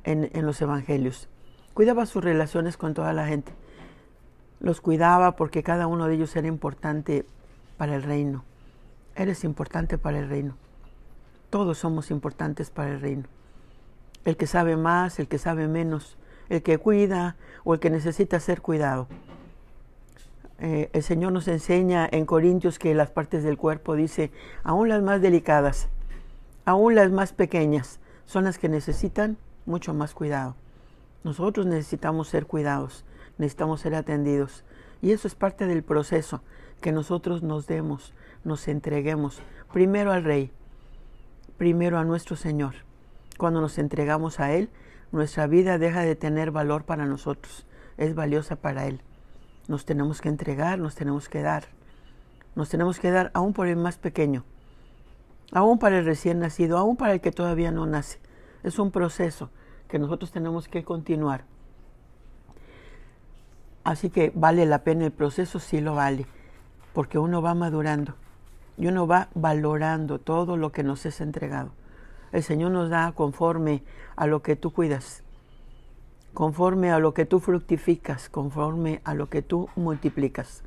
en 0.03 0.45
los 0.45 0.61
evangelios. 0.61 1.27
Cuidaba 1.73 2.05
sus 2.05 2.23
relaciones 2.23 2.77
con 2.77 2.93
toda 2.93 3.13
la 3.13 3.25
gente. 3.25 3.53
Los 4.63 4.81
cuidaba 4.81 5.35
porque 5.35 5.61
cada 5.61 5.85
uno 5.85 6.07
de 6.07 6.15
ellos 6.15 6.35
era 6.35 6.47
importante 6.47 7.23
para 7.77 7.93
el 7.93 8.01
reino. 8.01 8.43
Eres 9.15 9.43
importante 9.43 9.99
para 9.99 10.17
el 10.17 10.27
reino. 10.27 10.55
Todos 11.51 11.77
somos 11.77 12.09
importantes 12.09 12.71
para 12.71 12.89
el 12.89 12.99
reino 12.99 13.27
el 14.25 14.37
que 14.37 14.47
sabe 14.47 14.77
más, 14.77 15.19
el 15.19 15.27
que 15.27 15.37
sabe 15.37 15.67
menos, 15.67 16.17
el 16.49 16.63
que 16.63 16.77
cuida 16.77 17.35
o 17.63 17.73
el 17.73 17.79
que 17.79 17.89
necesita 17.89 18.39
ser 18.39 18.61
cuidado. 18.61 19.07
Eh, 20.59 20.89
el 20.93 21.03
Señor 21.03 21.33
nos 21.33 21.47
enseña 21.47 22.07
en 22.09 22.25
Corintios 22.25 22.79
que 22.79 22.93
las 22.93 23.11
partes 23.11 23.43
del 23.43 23.57
cuerpo, 23.57 23.95
dice, 23.95 24.31
aún 24.63 24.87
las 24.87 25.01
más 25.01 25.21
delicadas, 25.21 25.89
aún 26.65 26.95
las 26.95 27.11
más 27.11 27.33
pequeñas, 27.33 27.99
son 28.25 28.45
las 28.45 28.57
que 28.57 28.69
necesitan 28.69 29.37
mucho 29.65 29.93
más 29.93 30.13
cuidado. 30.13 30.55
Nosotros 31.23 31.65
necesitamos 31.65 32.29
ser 32.29 32.45
cuidados, 32.45 33.03
necesitamos 33.43 33.81
ser 33.81 33.95
atendidos. 33.95 34.63
Y 35.01 35.11
eso 35.11 35.27
es 35.27 35.35
parte 35.35 35.67
del 35.67 35.83
proceso, 35.83 36.41
que 36.81 36.91
nosotros 36.91 37.43
nos 37.43 37.67
demos, 37.67 38.13
nos 38.43 38.67
entreguemos 38.67 39.41
primero 39.71 40.11
al 40.11 40.23
Rey, 40.23 40.51
primero 41.57 41.97
a 41.97 42.03
nuestro 42.03 42.35
Señor 42.35 42.75
cuando 43.37 43.61
nos 43.61 43.77
entregamos 43.77 44.39
a 44.39 44.53
Él, 44.53 44.69
nuestra 45.11 45.47
vida 45.47 45.77
deja 45.77 46.01
de 46.01 46.15
tener 46.15 46.51
valor 46.51 46.85
para 46.85 47.05
nosotros, 47.05 47.65
es 47.97 48.15
valiosa 48.15 48.55
para 48.55 48.87
Él. 48.87 49.01
Nos 49.67 49.85
tenemos 49.85 50.21
que 50.21 50.29
entregar, 50.29 50.79
nos 50.79 50.95
tenemos 50.95 51.29
que 51.29 51.41
dar. 51.41 51.65
Nos 52.55 52.69
tenemos 52.69 52.99
que 52.99 53.11
dar 53.11 53.31
aún 53.33 53.53
por 53.53 53.67
el 53.67 53.77
más 53.77 53.97
pequeño, 53.97 54.43
aún 55.51 55.79
para 55.79 55.97
el 55.97 56.05
recién 56.05 56.39
nacido, 56.39 56.77
aún 56.77 56.97
para 56.97 57.13
el 57.13 57.21
que 57.21 57.31
todavía 57.31 57.71
no 57.71 57.85
nace. 57.85 58.19
Es 58.63 58.77
un 58.79 58.91
proceso 58.91 59.49
que 59.87 59.99
nosotros 59.99 60.31
tenemos 60.31 60.67
que 60.67 60.83
continuar. 60.83 61.45
Así 63.83 64.09
que 64.09 64.31
vale 64.33 64.65
la 64.65 64.79
pena 64.79 65.05
el 65.05 65.11
proceso, 65.11 65.59
sí 65.59 65.81
lo 65.81 65.95
vale, 65.95 66.25
porque 66.93 67.19
uno 67.19 67.41
va 67.41 67.53
madurando 67.53 68.15
y 68.77 68.87
uno 68.87 69.07
va 69.07 69.29
valorando 69.35 70.19
todo 70.19 70.57
lo 70.57 70.71
que 70.71 70.83
nos 70.83 71.05
es 71.05 71.21
entregado. 71.21 71.71
El 72.31 72.43
Señor 72.43 72.71
nos 72.71 72.89
da 72.89 73.11
conforme 73.11 73.83
a 74.15 74.25
lo 74.25 74.41
que 74.41 74.55
tú 74.55 74.71
cuidas, 74.71 75.23
conforme 76.33 76.91
a 76.91 76.99
lo 76.99 77.13
que 77.13 77.25
tú 77.25 77.39
fructificas, 77.39 78.29
conforme 78.29 79.01
a 79.03 79.13
lo 79.13 79.29
que 79.29 79.41
tú 79.41 79.69
multiplicas. 79.75 80.63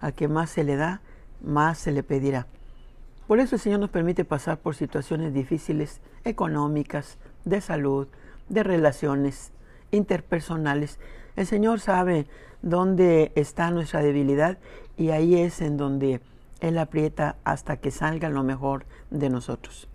Al 0.00 0.14
que 0.14 0.28
más 0.28 0.50
se 0.50 0.64
le 0.64 0.76
da, 0.76 1.00
más 1.42 1.78
se 1.78 1.92
le 1.92 2.02
pedirá. 2.02 2.46
Por 3.26 3.40
eso 3.40 3.56
el 3.56 3.60
Señor 3.60 3.80
nos 3.80 3.90
permite 3.90 4.24
pasar 4.24 4.58
por 4.58 4.74
situaciones 4.74 5.34
difíciles, 5.34 6.00
económicas, 6.24 7.18
de 7.44 7.60
salud, 7.60 8.06
de 8.48 8.62
relaciones 8.62 9.52
interpersonales. 9.90 10.98
El 11.36 11.46
Señor 11.46 11.80
sabe 11.80 12.26
dónde 12.62 13.30
está 13.34 13.70
nuestra 13.70 14.02
debilidad 14.02 14.56
y 14.96 15.10
ahí 15.10 15.36
es 15.36 15.60
en 15.60 15.76
donde 15.76 16.22
Él 16.60 16.78
aprieta 16.78 17.36
hasta 17.44 17.76
que 17.76 17.90
salga 17.90 18.30
lo 18.30 18.42
mejor 18.42 18.86
de 19.10 19.28
nosotros. 19.28 19.86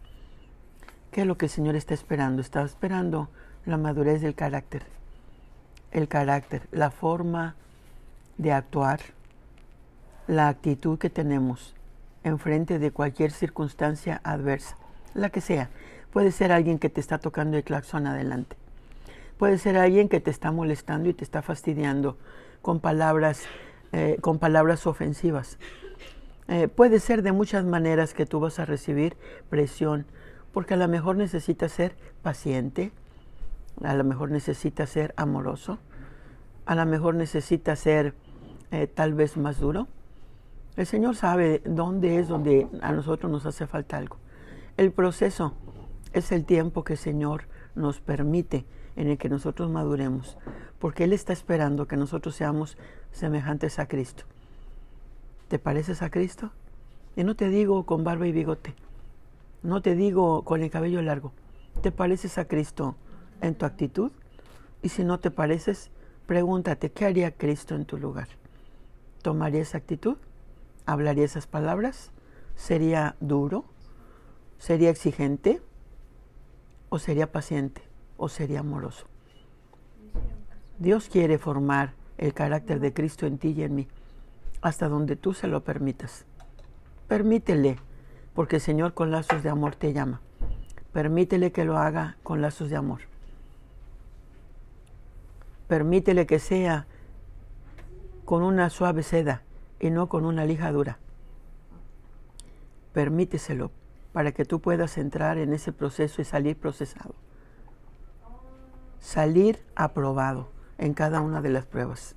¿Qué 1.12 1.22
es 1.22 1.28
lo 1.28 1.38
que 1.38 1.48
el 1.48 1.52
Señor 1.52 1.76
está 1.76 1.96
esperando? 1.96 2.42
Está 2.42 2.62
esperando 2.62 3.30
la 3.66 3.78
madurez 3.78 4.22
del 4.22 4.36
carácter. 4.36 4.84
El 5.92 6.08
carácter, 6.08 6.68
la 6.72 6.92
forma 6.92 7.56
de 8.38 8.54
actuar, 8.54 9.02
la 10.28 10.48
actitud 10.48 11.00
que 11.00 11.10
tenemos 11.10 11.76
en 12.24 12.38
frente 12.38 12.78
de 12.78 12.92
cualquier 12.92 13.32
circunstancia 13.32 14.22
adversa, 14.24 14.78
la 15.16 15.32
que 15.32 15.42
sea. 15.42 15.70
Puede 16.14 16.32
ser 16.32 16.52
alguien 16.52 16.78
que 16.78 16.90
te 16.90 17.02
está 17.02 17.18
tocando 17.18 17.58
el 17.58 17.64
claxon 17.64 18.06
adelante. 18.06 18.61
Puede 19.42 19.58
ser 19.58 19.76
alguien 19.76 20.08
que 20.08 20.20
te 20.20 20.30
está 20.30 20.52
molestando 20.52 21.10
y 21.10 21.16
te 21.16 21.24
está 21.24 21.42
fastidiando 21.42 22.16
con 22.62 22.80
palabras, 22.80 23.42
eh, 23.92 24.20
con 24.22 24.38
palabras 24.38 24.86
ofensivas. 24.86 25.58
Eh, 26.48 26.68
puede 26.68 27.00
ser 27.00 27.24
de 27.24 27.32
muchas 27.32 27.66
maneras 27.66 28.14
que 28.14 28.28
tú 28.28 28.40
vas 28.40 28.60
a 28.60 28.66
recibir 28.66 29.18
presión, 29.50 30.06
porque 30.54 30.76
a 30.76 30.78
lo 30.78 30.88
mejor 30.88 31.16
necesitas 31.16 31.72
ser 31.72 31.96
paciente, 32.22 32.92
a 33.84 33.96
lo 33.96 34.04
mejor 34.04 34.30
necesitas 34.30 34.92
ser 34.92 35.12
amoroso, 35.18 35.80
a 36.68 36.76
lo 36.76 36.86
mejor 36.86 37.16
necesitas 37.16 37.80
ser 37.80 38.14
eh, 38.70 38.86
tal 38.86 39.16
vez 39.16 39.38
más 39.38 39.60
duro. 39.60 39.88
El 40.76 40.86
Señor 40.86 41.16
sabe 41.16 41.64
dónde 41.66 42.20
es 42.20 42.28
donde 42.28 42.68
a 42.84 42.92
nosotros 42.92 43.32
nos 43.32 43.48
hace 43.48 43.66
falta 43.66 43.98
algo. 43.98 44.18
El 44.78 44.92
proceso 44.92 45.56
es 46.14 46.32
el 46.32 46.46
tiempo 46.46 46.84
que 46.84 46.94
el 46.94 47.00
Señor 47.00 47.46
nos 47.74 48.02
permite 48.02 48.68
en 48.96 49.08
el 49.08 49.18
que 49.18 49.30
nosotros 49.30 49.70
maduremos, 49.70 50.38
porque 50.80 51.04
Él 51.04 51.14
está 51.14 51.34
esperando 51.34 51.88
que 51.88 51.98
nosotros 51.98 52.36
seamos 52.36 52.78
semejantes 53.12 53.80
a 53.80 53.88
Cristo. 53.88 54.24
¿Te 55.48 55.60
pareces 55.60 56.02
a 56.02 56.10
Cristo? 56.10 56.52
Y 57.16 57.24
no 57.24 57.36
te 57.36 57.50
digo 57.50 57.86
con 57.86 58.04
barba 58.04 58.28
y 58.28 58.32
bigote, 58.32 58.74
no 59.64 59.82
te 59.82 59.96
digo 59.96 60.44
con 60.44 60.64
el 60.64 60.70
cabello 60.70 61.02
largo, 61.02 61.34
¿te 61.82 61.92
pareces 61.92 62.38
a 62.38 62.46
Cristo 62.46 62.96
en 63.42 63.56
tu 63.56 63.66
actitud? 63.66 64.12
Y 64.82 64.90
si 64.90 65.04
no 65.04 65.20
te 65.20 65.30
pareces, 65.30 65.92
pregúntate, 66.26 66.92
¿qué 66.92 67.06
haría 67.06 67.32
Cristo 67.32 67.76
en 67.76 67.86
tu 67.86 67.98
lugar? 67.98 68.28
¿Tomaría 69.22 69.62
esa 69.62 69.78
actitud? 69.78 70.18
¿Hablaría 70.86 71.26
esas 71.26 71.48
palabras? 71.48 72.12
¿Sería 72.56 73.16
duro? 73.20 73.66
¿Sería 74.58 74.90
exigente? 74.90 75.62
¿O 76.90 76.98
sería 76.98 77.32
paciente? 77.32 77.91
¿O 78.24 78.30
sería 78.30 78.60
amoroso? 78.60 79.08
Dios 80.78 81.10
quiere 81.12 81.40
formar 81.40 81.94
el 82.20 82.36
carácter 82.36 82.80
de 82.80 82.94
Cristo 82.94 83.26
en 83.26 83.40
ti 83.40 83.56
y 83.58 83.64
en 83.64 83.74
mí, 83.74 83.88
hasta 84.62 84.88
donde 84.88 85.16
tú 85.16 85.34
se 85.34 85.48
lo 85.48 85.64
permitas. 85.64 86.26
Permítele 87.08 87.80
porque 88.36 88.58
el 88.58 88.62
Señor 88.62 88.94
con 88.94 89.10
lazos 89.10 89.42
de 89.42 89.50
amor 89.50 89.74
te 89.74 89.92
llama. 89.92 90.22
Permítele 90.94 91.52
que 91.52 91.66
lo 91.66 91.80
haga 91.80 92.16
con 92.22 92.44
lazos 92.44 92.70
de 92.70 92.76
amor. 92.76 93.00
Permítele 95.68 96.28
que 96.28 96.38
sea 96.38 96.86
con 98.24 98.44
una 98.44 98.70
suave 98.70 99.02
seda 99.02 99.42
y 99.80 99.90
no 99.90 100.10
con 100.10 100.26
una 100.26 100.46
lija 100.46 100.72
dura. 100.72 101.00
Permíteselo 102.94 103.72
para 104.14 104.32
que 104.32 104.46
tú 104.46 104.60
puedas 104.60 105.00
entrar 105.00 105.40
en 105.40 105.54
ese 105.54 105.72
proceso 105.72 106.22
y 106.22 106.26
salir 106.26 106.56
procesado. 106.56 107.16
Salir 109.02 109.60
aprobado 109.76 110.48
en 110.78 110.94
cada 110.94 111.20
una 111.20 111.42
de 111.42 111.50
las 111.50 111.66
pruebas. 111.66 112.16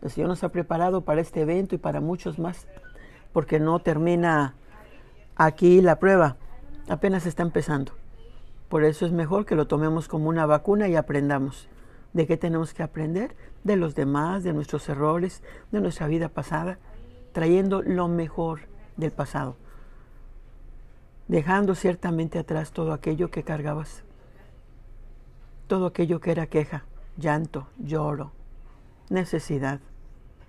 El 0.00 0.10
Señor 0.10 0.28
nos 0.28 0.44
ha 0.44 0.50
preparado 0.50 1.00
para 1.00 1.20
este 1.20 1.40
evento 1.40 1.74
y 1.74 1.78
para 1.78 2.00
muchos 2.00 2.38
más 2.38 2.68
porque 3.32 3.58
no 3.58 3.80
termina 3.80 4.54
aquí 5.36 5.80
la 5.80 5.98
prueba, 5.98 6.36
apenas 6.88 7.26
está 7.26 7.42
empezando. 7.42 7.92
Por 8.68 8.84
eso 8.84 9.06
es 9.06 9.12
mejor 9.12 9.44
que 9.44 9.54
lo 9.54 9.66
tomemos 9.66 10.08
como 10.08 10.28
una 10.28 10.46
vacuna 10.46 10.88
y 10.88 10.96
aprendamos. 10.96 11.68
¿De 12.12 12.26
qué 12.26 12.36
tenemos 12.36 12.74
que 12.74 12.82
aprender? 12.82 13.34
De 13.64 13.76
los 13.76 13.94
demás, 13.94 14.44
de 14.44 14.52
nuestros 14.52 14.88
errores, 14.88 15.42
de 15.70 15.80
nuestra 15.80 16.06
vida 16.06 16.28
pasada, 16.28 16.78
trayendo 17.32 17.82
lo 17.82 18.08
mejor 18.08 18.60
del 18.96 19.12
pasado, 19.12 19.56
dejando 21.28 21.74
ciertamente 21.74 22.38
atrás 22.38 22.72
todo 22.72 22.92
aquello 22.92 23.30
que 23.30 23.42
cargabas, 23.42 24.04
todo 25.66 25.86
aquello 25.86 26.20
que 26.20 26.32
era 26.32 26.46
queja, 26.46 26.84
llanto, 27.16 27.68
lloro, 27.78 28.32
necesidad, 29.10 29.80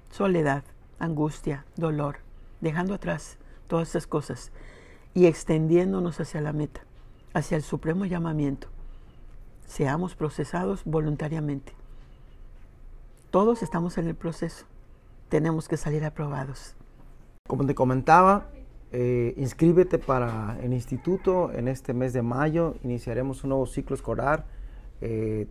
soledad, 0.10 0.64
angustia, 1.00 1.66
dolor 1.76 2.18
dejando 2.64 2.94
atrás 2.94 3.38
todas 3.68 3.90
esas 3.90 4.08
cosas 4.08 4.52
y 5.14 5.26
extendiéndonos 5.26 6.20
hacia 6.20 6.42
la 6.42 6.54
meta, 6.54 6.82
hacia 7.34 7.58
el 7.58 7.62
supremo 7.62 8.06
llamamiento. 8.06 8.70
Seamos 9.68 10.16
procesados 10.16 10.84
voluntariamente. 10.86 11.74
Todos 13.32 13.62
estamos 13.62 13.98
en 13.98 14.08
el 14.08 14.16
proceso. 14.16 14.66
Tenemos 15.30 15.68
que 15.68 15.78
salir 15.78 16.06
aprobados. 16.06 16.76
Como 17.48 17.66
te 17.66 17.76
comentaba, 17.76 18.48
eh, 18.92 19.34
inscríbete 19.38 19.98
para 19.98 20.58
el 20.62 20.74
instituto 20.74 21.52
en 21.52 21.68
este 21.68 21.94
mes 21.94 22.14
de 22.14 22.22
mayo. 22.22 22.76
Iniciaremos 22.84 23.44
un 23.44 23.50
nuevo 23.50 23.66
ciclo 23.66 23.96
escolar. 23.96 24.46
Eh, 25.06 25.48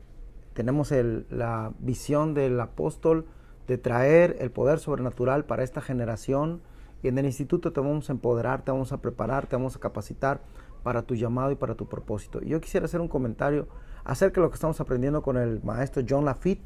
tenemos 0.54 0.94
la 1.28 1.74
visión 1.78 2.32
del 2.32 2.58
apóstol 2.58 3.26
de 3.66 3.76
traer 3.76 4.36
el 4.40 4.50
poder 4.50 4.78
sobrenatural 4.78 5.44
para 5.44 5.62
esta 5.62 5.82
generación 5.82 6.62
y 7.02 7.08
en 7.08 7.18
el 7.18 7.26
instituto 7.26 7.70
te 7.70 7.80
vamos 7.80 8.08
a 8.08 8.14
empoderar, 8.14 8.64
te 8.64 8.70
vamos 8.70 8.92
a 8.92 9.02
preparar, 9.02 9.46
te 9.46 9.56
vamos 9.56 9.76
a 9.76 9.78
capacitar 9.78 10.40
para 10.82 11.02
tu 11.02 11.14
llamado 11.14 11.50
y 11.52 11.56
para 11.56 11.74
tu 11.74 11.86
propósito. 11.86 12.40
yo 12.40 12.62
quisiera 12.62 12.86
hacer 12.86 13.02
un 13.02 13.08
comentario 13.08 13.68
acerca 14.04 14.40
de 14.40 14.46
lo 14.46 14.50
que 14.50 14.54
estamos 14.54 14.80
aprendiendo 14.80 15.20
con 15.22 15.36
el 15.36 15.62
maestro 15.62 16.02
John 16.08 16.24
Lafitte 16.24 16.64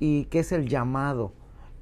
y 0.00 0.24
qué 0.24 0.40
es 0.40 0.50
el 0.50 0.68
llamado. 0.68 1.32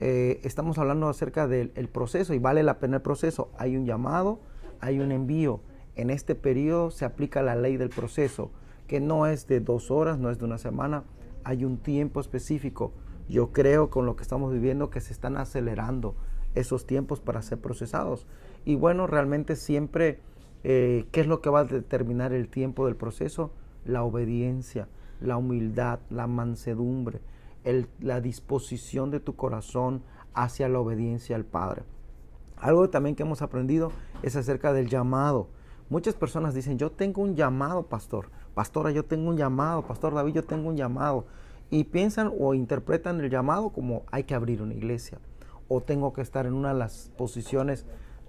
Eh, 0.00 0.38
estamos 0.44 0.76
hablando 0.76 1.08
acerca 1.08 1.48
del 1.48 1.70
proceso 1.90 2.34
y 2.34 2.38
vale 2.38 2.62
la 2.62 2.78
pena 2.78 2.96
el 2.96 3.02
proceso. 3.02 3.50
Hay 3.56 3.74
un 3.74 3.86
llamado, 3.86 4.40
hay 4.80 5.00
un 5.00 5.12
envío. 5.12 5.60
En 5.96 6.10
este 6.10 6.34
periodo 6.34 6.90
se 6.90 7.06
aplica 7.06 7.40
la 7.40 7.56
ley 7.56 7.78
del 7.78 7.88
proceso, 7.88 8.50
que 8.92 9.00
no 9.00 9.24
es 9.24 9.46
de 9.46 9.60
dos 9.60 9.90
horas, 9.90 10.18
no 10.18 10.28
es 10.28 10.38
de 10.38 10.44
una 10.44 10.58
semana, 10.58 11.04
hay 11.44 11.64
un 11.64 11.78
tiempo 11.78 12.20
específico. 12.20 12.92
Yo 13.26 13.50
creo 13.50 13.88
con 13.88 14.04
lo 14.04 14.16
que 14.16 14.22
estamos 14.22 14.52
viviendo 14.52 14.90
que 14.90 15.00
se 15.00 15.14
están 15.14 15.38
acelerando 15.38 16.14
esos 16.54 16.86
tiempos 16.86 17.18
para 17.18 17.40
ser 17.40 17.58
procesados. 17.58 18.26
Y 18.66 18.74
bueno, 18.74 19.06
realmente 19.06 19.56
siempre, 19.56 20.20
eh, 20.62 21.06
¿qué 21.10 21.22
es 21.22 21.26
lo 21.26 21.40
que 21.40 21.48
va 21.48 21.60
a 21.60 21.64
determinar 21.64 22.34
el 22.34 22.48
tiempo 22.48 22.84
del 22.84 22.94
proceso? 22.94 23.54
La 23.86 24.02
obediencia, 24.02 24.88
la 25.22 25.38
humildad, 25.38 26.00
la 26.10 26.26
mansedumbre, 26.26 27.22
la 27.98 28.20
disposición 28.20 29.10
de 29.10 29.20
tu 29.20 29.36
corazón 29.36 30.02
hacia 30.34 30.68
la 30.68 30.80
obediencia 30.80 31.34
al 31.34 31.46
Padre. 31.46 31.84
Algo 32.58 32.90
también 32.90 33.16
que 33.16 33.22
hemos 33.22 33.40
aprendido 33.40 33.90
es 34.22 34.36
acerca 34.36 34.74
del 34.74 34.90
llamado. 34.90 35.48
Muchas 35.92 36.14
personas 36.14 36.54
dicen, 36.54 36.78
yo 36.78 36.90
tengo 36.90 37.20
un 37.20 37.36
llamado, 37.36 37.82
pastor. 37.82 38.30
Pastora, 38.54 38.92
yo 38.92 39.04
tengo 39.04 39.28
un 39.28 39.36
llamado. 39.36 39.82
Pastor 39.86 40.14
David, 40.14 40.32
yo 40.32 40.42
tengo 40.42 40.70
un 40.70 40.76
llamado. 40.78 41.26
Y 41.68 41.84
piensan 41.84 42.32
o 42.40 42.54
interpretan 42.54 43.20
el 43.20 43.28
llamado 43.28 43.68
como 43.68 44.04
hay 44.10 44.24
que 44.24 44.34
abrir 44.34 44.62
una 44.62 44.72
iglesia 44.72 45.18
o 45.68 45.82
tengo 45.82 46.14
que 46.14 46.22
estar 46.22 46.46
en 46.46 46.54
una 46.54 46.72
de 46.72 46.78
las 46.78 47.12
posiciones 47.18 47.84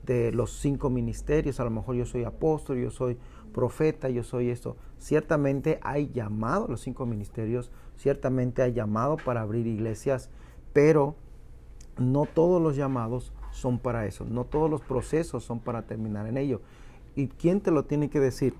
de 0.06 0.34
los 0.34 0.52
cinco 0.52 0.90
ministerios, 0.90 1.62
a 1.62 1.64
lo 1.64 1.70
mejor 1.70 1.96
yo 1.96 2.06
soy 2.06 2.26
apóstol, 2.26 2.80
yo 2.80 2.92
soy 2.92 3.18
profeta, 3.54 4.10
yo 4.10 4.24
soy 4.24 4.50
esto. 4.50 4.76
Ciertamente 4.98 5.80
hay 5.84 6.10
llamado 6.10 6.66
a 6.66 6.68
los 6.68 6.82
cinco 6.82 7.06
ministerios, 7.06 7.72
ciertamente 7.96 8.62
hay 8.62 8.74
llamado 8.74 9.16
para 9.16 9.40
abrir 9.40 9.68
iglesias, 9.68 10.30
pero 10.74 11.16
no 11.98 12.26
todos 12.26 12.62
los 12.62 12.76
llamados 12.76 13.32
son 13.52 13.80
para 13.80 14.06
eso, 14.06 14.26
no 14.26 14.44
todos 14.44 14.70
los 14.70 14.82
procesos 14.82 15.46
son 15.46 15.62
para 15.62 15.84
terminar 15.84 16.28
en 16.28 16.36
ello. 16.36 16.60
¿Y 17.16 17.28
quién 17.28 17.62
te 17.62 17.72
lo 17.72 17.86
tiene 17.86 18.10
que 18.10 18.20
decir? 18.20 18.54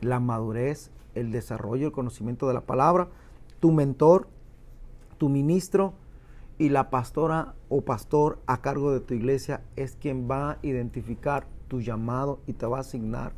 La 0.00 0.20
madurez, 0.20 0.90
el 1.14 1.32
desarrollo, 1.32 1.86
el 1.86 1.92
conocimiento 1.92 2.48
de 2.48 2.54
la 2.54 2.62
palabra, 2.62 3.08
tu 3.60 3.72
mentor, 3.72 4.28
tu 5.18 5.28
ministro, 5.28 5.94
y 6.58 6.68
la 6.68 6.90
pastora 6.90 7.54
o 7.68 7.80
pastor 7.80 8.38
a 8.46 8.60
cargo 8.60 8.92
de 8.92 9.00
tu 9.00 9.14
iglesia 9.14 9.62
es 9.74 9.96
quien 9.96 10.30
va 10.30 10.52
a 10.52 10.58
identificar 10.62 11.46
tu 11.66 11.80
llamado 11.80 12.38
y 12.46 12.52
te 12.52 12.66
va 12.66 12.78
a 12.78 12.82
asignar 12.82 13.32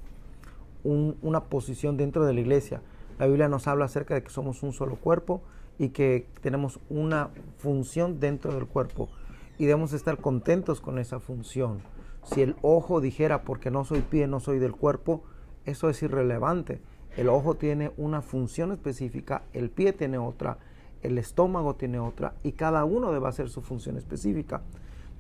una 0.82 1.44
posición 1.44 1.96
dentro 1.96 2.26
de 2.26 2.34
la 2.34 2.40
iglesia. 2.40 2.82
La 3.18 3.26
Biblia 3.26 3.48
nos 3.48 3.66
habla 3.66 3.86
acerca 3.86 4.14
de 4.14 4.22
que 4.22 4.28
somos 4.28 4.62
un 4.62 4.74
solo 4.74 4.96
cuerpo 4.96 5.40
y 5.78 5.88
que 5.88 6.26
tenemos 6.42 6.80
una 6.90 7.30
función 7.56 8.20
dentro 8.20 8.52
del 8.52 8.66
cuerpo 8.66 9.08
y 9.56 9.64
debemos 9.64 9.94
estar 9.94 10.18
contentos 10.18 10.82
con 10.82 10.98
esa 10.98 11.20
función. 11.20 11.78
Si 12.24 12.42
el 12.42 12.56
ojo 12.62 13.00
dijera 13.00 13.42
porque 13.42 13.70
no 13.70 13.84
soy 13.84 14.00
pie, 14.00 14.26
no 14.26 14.40
soy 14.40 14.58
del 14.58 14.72
cuerpo, 14.72 15.22
eso 15.64 15.88
es 15.88 16.02
irrelevante. 16.02 16.80
El 17.16 17.28
ojo 17.28 17.54
tiene 17.54 17.92
una 17.96 18.22
función 18.22 18.72
específica, 18.72 19.42
el 19.52 19.70
pie 19.70 19.92
tiene 19.92 20.18
otra, 20.18 20.58
el 21.02 21.18
estómago 21.18 21.74
tiene 21.76 22.00
otra 22.00 22.34
y 22.42 22.52
cada 22.52 22.84
uno 22.84 23.12
debe 23.12 23.28
hacer 23.28 23.48
su 23.48 23.62
función 23.62 23.96
específica. 23.96 24.62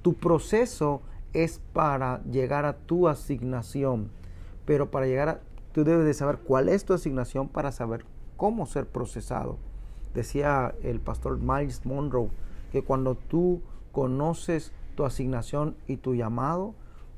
Tu 0.02 0.14
proceso 0.14 1.02
es 1.32 1.60
para 1.72 2.22
llegar 2.24 2.64
a 2.64 2.76
tu 2.76 3.06
asignación, 3.08 4.10
pero 4.64 4.90
para 4.90 5.06
llegar 5.06 5.28
a, 5.28 5.40
tú 5.72 5.84
debes 5.84 6.06
de 6.06 6.14
saber 6.14 6.38
cuál 6.38 6.68
es 6.68 6.84
tu 6.84 6.94
asignación 6.94 7.48
para 7.48 7.70
saber 7.70 8.04
cómo 8.36 8.66
ser 8.66 8.86
procesado. 8.86 9.58
Decía 10.14 10.74
el 10.82 11.00
pastor 11.00 11.38
Miles 11.38 11.84
Monroe 11.84 12.30
que 12.72 12.82
cuando 12.82 13.14
tú 13.14 13.62
conoces 13.92 14.72
tu 14.96 15.04
asignación 15.04 15.76
y 15.86 15.96
tu 15.96 16.14
llamado, 16.14 16.74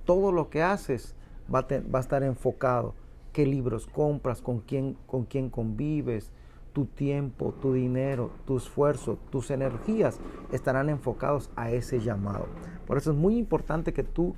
todo 0.07 0.33
lo 0.33 0.49
que 0.49 0.63
haces 0.63 1.15
va 1.55 1.67
a, 1.69 2.01
estar 2.01 2.23
enfocado. 2.23 2.95
¿Qué 3.35 3.45
libros 3.45 3.87
compras? 3.87 4.41
¿Con 4.41 4.61
quién, 4.61 4.97
¿Con 5.07 5.25
quién 5.25 5.51
convives? 5.51 6.33
Tu 6.73 6.87
tiempo, 6.87 7.53
tu 7.61 7.75
dinero, 7.75 8.31
tu 8.47 8.57
esfuerzo, 8.57 9.19
tus 9.31 9.51
energías 9.51 10.19
estarán 10.53 10.89
enfocados 10.89 11.51
a 11.57 11.71
ese 11.71 12.01
llamado. 12.01 12.47
Por 12.87 12.97
eso 12.97 13.11
es 13.11 13.17
muy 13.17 13.37
importante 13.37 13.93
que 13.93 14.03
tú 14.03 14.35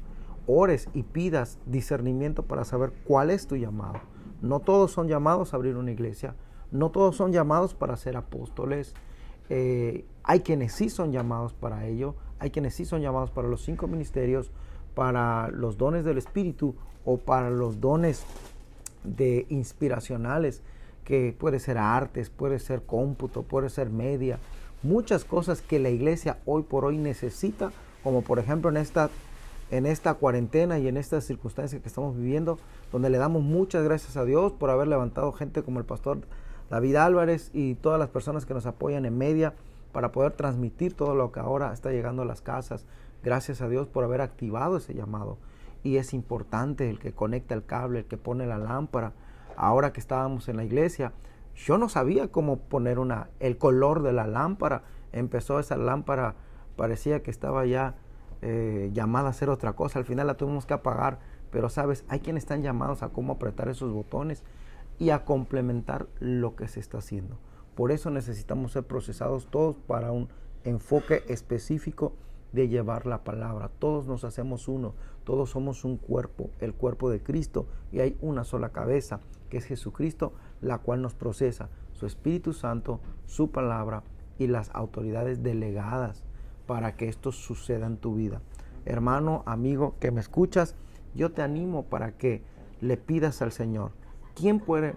ores 0.47 0.89
y 0.95 1.03
pidas 1.03 1.59
discernimiento 1.67 2.43
para 2.45 2.65
saber 2.65 2.93
cuál 3.05 3.31
es 3.31 3.47
tu 3.47 3.57
llamado. 3.57 4.01
No 4.41 4.61
todos 4.61 4.93
son 4.93 5.09
llamados 5.09 5.53
a 5.53 5.57
abrir 5.57 5.77
una 5.77 5.91
iglesia, 5.91 6.35
no 6.71 6.91
todos 6.91 7.17
son 7.17 7.33
llamados 7.33 7.75
para 7.75 7.97
ser 7.97 8.17
apóstoles. 8.17 8.95
Eh, 9.51 10.05
hay 10.23 10.41
quienes 10.41 10.73
sí 10.73 10.91
son 10.91 11.13
llamados 11.13 11.55
para 11.55 11.87
ello, 11.87 12.15
hay 12.39 12.51
quienes 12.51 12.75
sí 12.75 12.85
son 12.85 13.03
llamados 13.03 13.31
para 13.31 13.49
los 13.49 13.63
cinco 13.63 13.89
ministerios, 13.89 14.53
para 14.99 15.47
los 15.53 15.79
dones 15.79 16.05
del 16.05 16.19
Espíritu 16.19 16.75
o 17.05 17.19
para 17.19 17.51
los 17.51 17.81
dones 17.81 18.25
de 19.05 19.47
inspiracionales, 19.49 20.61
que 21.05 21.33
puede 21.39 21.61
ser 21.61 21.79
artes, 21.79 22.31
puede 22.31 22.59
ser 22.59 22.83
cómputo, 22.83 23.45
puede 23.45 23.71
ser 23.71 23.91
media, 23.91 24.41
muchas 24.83 25.25
cosas 25.25 25.63
que 25.63 25.79
la 25.79 25.91
iglesia 25.91 26.39
hoy 26.47 26.65
por 26.65 26.85
hoy 26.85 26.99
necesita, 26.99 27.71
como 28.03 28.23
por 28.23 28.41
ejemplo 28.41 28.71
en 28.71 28.77
esta, 28.77 29.09
en 29.71 29.87
esta 29.87 30.15
cuarentena 30.15 30.81
y 30.81 30.89
en 30.89 30.97
estas 30.97 31.23
circunstancias 31.23 31.81
que 31.81 31.87
estamos 31.87 32.17
viviendo, 32.17 32.59
donde 32.91 33.09
le 33.09 33.19
damos 33.19 33.45
muchas 33.45 33.85
gracias 33.85 34.17
a 34.17 34.25
Dios 34.25 34.51
por 34.51 34.69
haber 34.69 34.89
levantado 34.89 35.31
gente 35.31 35.63
como 35.63 35.79
el 35.79 35.87
pastor 35.87 36.23
David 36.71 36.97
Álvarez 36.97 37.53
y 37.55 37.77
todas 37.77 38.01
las 38.01 38.09
personas 38.09 38.47
que 38.47 38.55
nos 38.55 38.67
apoyan 38.67 39.05
en 39.05 39.17
media 39.17 39.55
para 39.93 40.11
poder 40.11 40.33
transmitir 40.33 40.95
todo 40.95 41.15
lo 41.15 41.31
que 41.31 41.39
ahora 41.39 41.73
está 41.73 41.93
llegando 41.93 42.23
a 42.23 42.25
las 42.25 42.41
casas, 42.41 42.85
Gracias 43.23 43.61
a 43.61 43.69
Dios 43.69 43.89
por 43.89 44.05
haber 44.05 44.21
activado 44.21 44.77
ese 44.77 44.95
llamado. 44.95 45.39
Y 45.83 45.97
es 45.97 46.15
importante 46.15 46.89
el 46.91 46.99
que 46.99 47.13
conecta 47.13 47.55
el 47.55 47.65
cable, 47.65 48.01
el 48.01 48.05
que 48.07 48.17
pone 48.17 48.47
la 48.47 48.59
lámpara. 48.59 49.13
Ahora 49.57 49.93
que 49.93 50.01
estábamos 50.01 50.49
en 50.49 50.57
la 50.57 50.65
iglesia, 50.65 51.13
yo 51.55 51.79
no 51.79 51.89
sabía 51.89 52.31
cómo 52.31 52.59
poner 52.59 52.99
una, 52.99 53.29
el 53.41 53.59
color 53.59 54.03
de 54.03 54.13
la 54.13 54.27
lámpara. 54.27 54.83
Empezó 55.13 55.59
esa 55.59 55.77
lámpara, 55.77 56.35
parecía 56.77 57.23
que 57.23 57.31
estaba 57.31 57.67
ya 57.67 57.97
eh, 58.43 58.91
llamada 58.93 59.29
a 59.29 59.31
hacer 59.31 59.51
otra 59.51 59.73
cosa. 59.75 59.99
Al 59.99 60.05
final 60.05 60.27
la 60.27 60.37
tuvimos 60.37 60.67
que 60.67 60.75
apagar. 60.75 61.19
Pero 61.51 61.69
sabes, 61.71 62.05
hay 62.09 62.21
quienes 62.21 62.43
están 62.45 62.63
llamados 62.63 63.03
a 63.03 63.09
cómo 63.09 63.35
apretar 63.35 63.69
esos 63.69 63.93
botones 63.93 64.45
y 64.99 65.11
a 65.11 65.25
complementar 65.25 66.07
lo 66.21 66.57
que 66.57 66.69
se 66.69 66.81
está 66.81 66.99
haciendo. 66.99 67.39
Por 67.75 67.91
eso 67.91 68.11
necesitamos 68.11 68.73
ser 68.73 68.85
procesados 68.85 69.47
todos 69.47 69.77
para 69.77 70.13
un 70.13 70.29
enfoque 70.65 71.23
específico 71.29 72.13
de 72.53 72.69
llevar 72.69 73.07
la 73.07 73.25
palabra. 73.25 73.71
Todos 73.79 74.07
nos 74.07 74.25
hacemos 74.25 74.69
uno, 74.69 74.95
todos 75.25 75.51
somos 75.51 75.85
un 75.85 75.97
cuerpo, 75.97 76.51
el 76.61 76.75
cuerpo 76.75 77.11
de 77.11 77.23
Cristo, 77.23 77.67
y 77.93 78.01
hay 78.01 78.17
una 78.21 78.45
sola 78.45 78.71
cabeza, 78.71 79.21
que 79.51 79.59
es 79.59 79.65
Jesucristo, 79.65 80.33
la 80.61 80.79
cual 80.79 81.03
nos 81.03 81.15
procesa, 81.15 81.69
su 81.93 82.07
Espíritu 82.07 82.53
Santo, 82.53 83.01
su 83.27 83.51
palabra 83.51 84.03
y 84.39 84.47
las 84.47 84.71
autoridades 84.75 85.43
delegadas 85.43 86.25
para 86.67 86.97
que 86.97 87.09
esto 87.09 87.33
suceda 87.33 87.87
en 87.87 87.97
tu 87.97 88.15
vida. 88.15 88.41
Hermano, 88.85 89.43
amigo 89.47 89.97
que 89.99 90.11
me 90.11 90.21
escuchas, 90.21 90.77
yo 91.15 91.33
te 91.33 91.43
animo 91.43 91.87
para 91.87 92.13
que 92.13 92.43
le 92.81 92.97
pidas 92.97 93.43
al 93.43 93.53
Señor. 93.53 93.93
¿Quién 94.35 94.61
puede, 94.61 94.95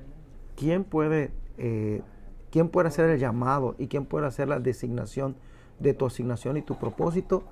quién 0.55 0.83
puede, 0.83 1.31
eh, 1.57 2.03
quién 2.51 2.69
puede 2.69 2.89
hacer 2.89 3.09
el 3.09 3.19
llamado 3.19 3.75
y 3.77 3.87
quién 3.87 4.05
puede 4.05 4.27
hacer 4.27 4.47
la 4.47 4.59
designación? 4.59 5.35
De 5.81 5.93
tu 5.93 6.05
asignación 6.05 6.57
y 6.57 6.61
tu 6.61 6.77
propósito 6.77 7.43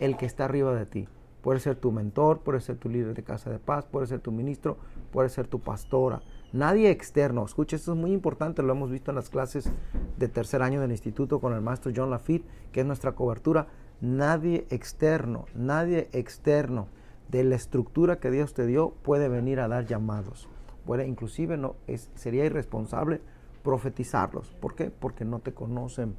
el 0.00 0.16
que 0.16 0.26
está 0.26 0.44
arriba 0.44 0.74
de 0.74 0.86
ti. 0.86 1.08
Puede 1.42 1.60
ser 1.60 1.76
tu 1.76 1.92
mentor, 1.92 2.40
puede 2.40 2.60
ser 2.60 2.76
tu 2.76 2.88
líder 2.88 3.14
de 3.14 3.22
casa 3.22 3.50
de 3.50 3.58
paz, 3.58 3.86
puede 3.86 4.06
ser 4.06 4.20
tu 4.20 4.32
ministro, 4.32 4.78
puede 5.12 5.28
ser 5.28 5.46
tu 5.46 5.60
pastora. 5.60 6.22
Nadie 6.52 6.90
externo. 6.90 7.44
Escucha, 7.44 7.76
esto 7.76 7.92
es 7.92 7.98
muy 7.98 8.12
importante, 8.12 8.62
lo 8.62 8.72
hemos 8.72 8.90
visto 8.90 9.10
en 9.10 9.14
las 9.14 9.30
clases 9.30 9.70
de 10.16 10.28
tercer 10.28 10.62
año 10.62 10.80
del 10.80 10.90
instituto 10.90 11.40
con 11.40 11.52
el 11.52 11.60
maestro 11.60 11.92
John 11.94 12.10
Lafitte, 12.10 12.46
que 12.72 12.80
es 12.80 12.86
nuestra 12.86 13.12
cobertura. 13.12 13.68
Nadie 14.00 14.66
externo, 14.70 15.46
nadie 15.54 16.08
externo 16.12 16.88
de 17.28 17.44
la 17.44 17.56
estructura 17.56 18.18
que 18.18 18.30
Dios 18.30 18.54
te 18.54 18.66
dio 18.66 18.90
puede 19.02 19.28
venir 19.28 19.60
a 19.60 19.68
dar 19.68 19.86
llamados. 19.86 20.48
Puede, 20.84 21.06
inclusive 21.06 21.56
no, 21.56 21.76
es, 21.86 22.10
sería 22.14 22.44
irresponsable 22.44 23.20
profetizarlos. 23.62 24.52
¿Por 24.60 24.74
qué? 24.74 24.90
Porque 24.90 25.24
no 25.24 25.40
te 25.40 25.52
conocen 25.52 26.16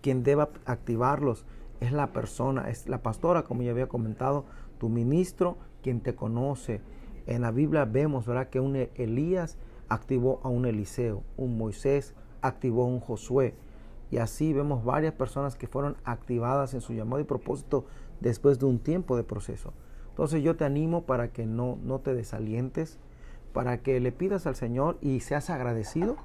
quien 0.00 0.22
deba 0.22 0.50
activarlos 0.64 1.46
es 1.80 1.92
la 1.92 2.12
persona, 2.12 2.68
es 2.70 2.88
la 2.88 3.02
pastora, 3.02 3.44
como 3.44 3.62
ya 3.62 3.70
había 3.70 3.88
comentado, 3.88 4.44
tu 4.78 4.88
ministro, 4.88 5.58
quien 5.82 6.00
te 6.00 6.14
conoce. 6.14 6.80
En 7.26 7.42
la 7.42 7.50
Biblia 7.50 7.84
vemos, 7.84 8.26
¿verdad?, 8.26 8.48
que 8.48 8.60
un 8.60 8.76
Elías 8.94 9.58
activó 9.88 10.40
a 10.42 10.48
un 10.48 10.66
Eliseo, 10.66 11.22
un 11.36 11.58
Moisés 11.58 12.14
activó 12.42 12.84
a 12.84 12.86
un 12.86 13.00
Josué. 13.00 13.54
Y 14.10 14.18
así 14.18 14.52
vemos 14.52 14.84
varias 14.84 15.12
personas 15.12 15.56
que 15.56 15.66
fueron 15.66 15.96
activadas 16.04 16.72
en 16.74 16.80
su 16.80 16.94
llamado 16.94 17.20
y 17.20 17.24
propósito 17.24 17.84
después 18.20 18.58
de 18.58 18.66
un 18.66 18.78
tiempo 18.78 19.16
de 19.16 19.24
proceso. 19.24 19.72
Entonces 20.08 20.42
yo 20.42 20.56
te 20.56 20.64
animo 20.64 21.04
para 21.04 21.32
que 21.32 21.46
no, 21.46 21.78
no 21.82 22.00
te 22.00 22.14
desalientes, 22.14 22.98
para 23.52 23.82
que 23.82 24.00
le 24.00 24.12
pidas 24.12 24.46
al 24.46 24.56
Señor 24.56 24.98
y 25.00 25.20
seas 25.20 25.50
agradecido 25.50 26.16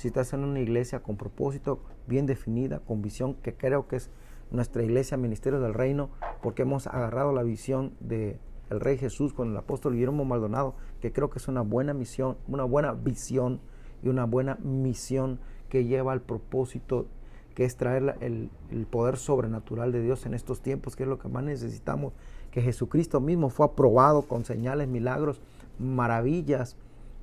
si 0.00 0.08
estás 0.08 0.32
en 0.32 0.44
una 0.44 0.60
iglesia 0.60 1.02
con 1.02 1.18
propósito 1.18 1.80
bien 2.06 2.24
definida, 2.24 2.78
con 2.78 3.02
visión, 3.02 3.34
que 3.34 3.54
creo 3.54 3.86
que 3.86 3.96
es 3.96 4.08
nuestra 4.50 4.82
iglesia 4.82 5.18
Ministerio 5.18 5.60
del 5.60 5.74
Reino, 5.74 6.08
porque 6.40 6.62
hemos 6.62 6.86
agarrado 6.86 7.34
la 7.34 7.42
visión 7.42 7.92
de 8.00 8.38
el 8.70 8.80
Rey 8.80 8.96
Jesús 8.96 9.34
con 9.34 9.50
el 9.50 9.56
apóstol 9.58 9.92
Guillermo 9.92 10.24
Maldonado, 10.24 10.74
que 11.02 11.12
creo 11.12 11.28
que 11.28 11.38
es 11.38 11.48
una 11.48 11.60
buena 11.60 11.92
misión, 11.92 12.38
una 12.48 12.64
buena 12.64 12.94
visión 12.94 13.60
y 14.02 14.08
una 14.08 14.24
buena 14.24 14.54
misión 14.62 15.38
que 15.68 15.84
lleva 15.84 16.12
al 16.12 16.22
propósito 16.22 17.06
que 17.54 17.66
es 17.66 17.76
traer 17.76 18.16
el, 18.20 18.48
poder 18.90 19.18
sobrenatural 19.18 19.92
de 19.92 20.00
Dios 20.00 20.24
en 20.24 20.32
estos 20.32 20.62
tiempos, 20.62 20.96
que 20.96 21.02
es 21.02 21.10
lo 21.10 21.18
que 21.18 21.28
más 21.28 21.44
necesitamos, 21.44 22.14
que 22.50 22.62
Jesucristo 22.62 23.20
mismo 23.20 23.50
fue 23.50 23.66
aprobado 23.66 24.22
con 24.22 24.46
señales, 24.46 24.88
milagros, 24.88 25.42
maravillas, 25.78 26.78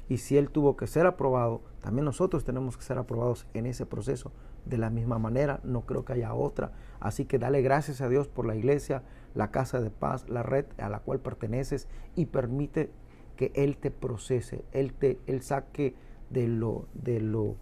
y 0.10 0.18
si 0.18 0.38
Él 0.38 0.50
tuvo 0.50 0.78
que 0.78 0.88
ser 0.88 1.06
aprobado, 1.06 1.62
también 1.82 2.06
nosotros 2.06 2.44
tenemos 2.44 2.78
que 2.78 2.84
ser 2.84 2.98
aprobados 2.98 3.48
en 3.54 3.66
ese 3.66 3.86
proceso. 3.86 4.32
De 4.66 4.78
la 4.78 4.90
misma 4.90 5.20
manera, 5.20 5.60
no 5.64 5.86
creo 5.86 6.06
que 6.06 6.14
haya 6.14 6.34
otra. 6.34 6.72
Así 7.00 7.26
que 7.26 7.40
dale 7.40 7.62
gracias 7.62 8.02
a 8.02 8.10
Dios 8.10 8.28
por 8.28 8.46
la 8.46 8.56
iglesia, 8.56 9.04
la 9.34 9.52
casa 9.52 9.82
de 9.82 9.90
paz, 9.90 10.28
la 10.30 10.44
red 10.44 10.66
a 10.78 10.90
la 10.90 11.00
cual 11.00 11.20
perteneces 11.20 11.88
y 12.16 12.28
permite 12.28 12.92
que 13.36 13.52
Él 13.56 13.78
te 13.78 13.92
procese, 13.92 14.66
Él 14.72 14.94
te 14.94 15.20
él 15.28 15.42
saque 15.42 15.96
de 16.30 16.48
lo, 16.48 16.88
de, 16.94 17.20
lo, 17.22 17.56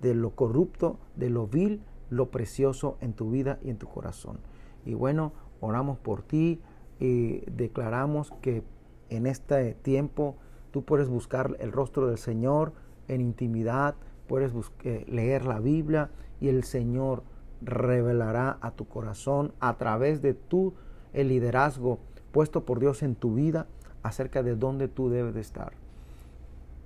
de 0.00 0.14
lo 0.14 0.34
corrupto, 0.34 0.98
de 1.16 1.30
lo 1.30 1.46
vil, 1.46 1.82
lo 2.10 2.30
precioso 2.30 2.96
en 3.00 3.12
tu 3.12 3.30
vida 3.30 3.58
y 3.62 3.70
en 3.70 3.78
tu 3.78 3.88
corazón. 3.88 4.38
Y 4.84 4.94
bueno, 4.94 5.32
oramos 5.60 5.98
por 5.98 6.22
ti 6.22 6.60
y 6.98 7.40
declaramos 7.50 8.32
que 8.40 8.62
en 9.10 9.26
este 9.26 9.74
tiempo 9.74 10.36
Tú 10.74 10.84
puedes 10.84 11.08
buscar 11.08 11.56
el 11.60 11.70
rostro 11.70 12.08
del 12.08 12.18
Señor 12.18 12.72
en 13.06 13.20
intimidad, 13.20 13.94
puedes 14.26 14.50
eh, 14.82 15.04
leer 15.06 15.46
la 15.46 15.60
Biblia 15.60 16.10
y 16.40 16.48
el 16.48 16.64
Señor 16.64 17.22
revelará 17.62 18.58
a 18.60 18.72
tu 18.72 18.88
corazón 18.88 19.52
a 19.60 19.78
través 19.78 20.20
de 20.20 20.34
tu 20.34 20.74
el 21.12 21.28
liderazgo 21.28 22.00
puesto 22.32 22.64
por 22.64 22.80
Dios 22.80 23.04
en 23.04 23.14
tu 23.14 23.34
vida 23.34 23.68
acerca 24.02 24.42
de 24.42 24.56
dónde 24.56 24.88
tú 24.88 25.10
debes 25.10 25.34
de 25.34 25.42
estar. 25.42 25.74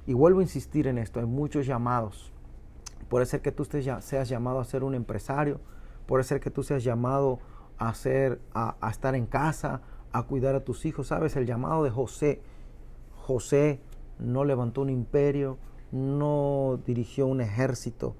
Y 0.05 0.13
vuelvo 0.13 0.41
a 0.41 0.43
insistir 0.43 0.87
en 0.87 0.99
esto, 0.99 1.21
hay 1.21 1.27
muchos 1.27 1.65
llamados. 1.65 2.31
Puede 3.09 3.25
ser 3.25 3.41
que 3.41 3.53
tú 3.53 3.65
seas 3.65 4.29
llamado 4.29 4.61
a 4.61 4.67
ser 4.67 4.85
un 4.85 4.95
empresario, 4.95 5.63
puede 6.05 6.25
ser 6.25 6.41
que 6.41 6.51
tú 6.51 6.63
seas 6.63 6.85
llamado 6.85 7.39
a, 7.79 7.95
a, 8.53 8.77
a 8.83 8.91
estar 8.91 9.15
en 9.15 9.25
casa, 9.25 9.81
a 10.13 10.25
cuidar 10.25 10.55
a 10.57 10.61
tus 10.61 10.85
hijos. 10.85 11.07
Sabes, 11.07 11.37
el 11.37 11.47
llamado 11.47 11.85
de 11.85 11.91
José. 11.91 12.43
José 13.29 13.79
no 14.19 14.47
levantó 14.47 14.81
un 14.81 14.89
imperio, 14.89 15.59
no 15.93 16.81
dirigió 16.87 17.27
un 17.27 17.43
ejército. 17.43 18.17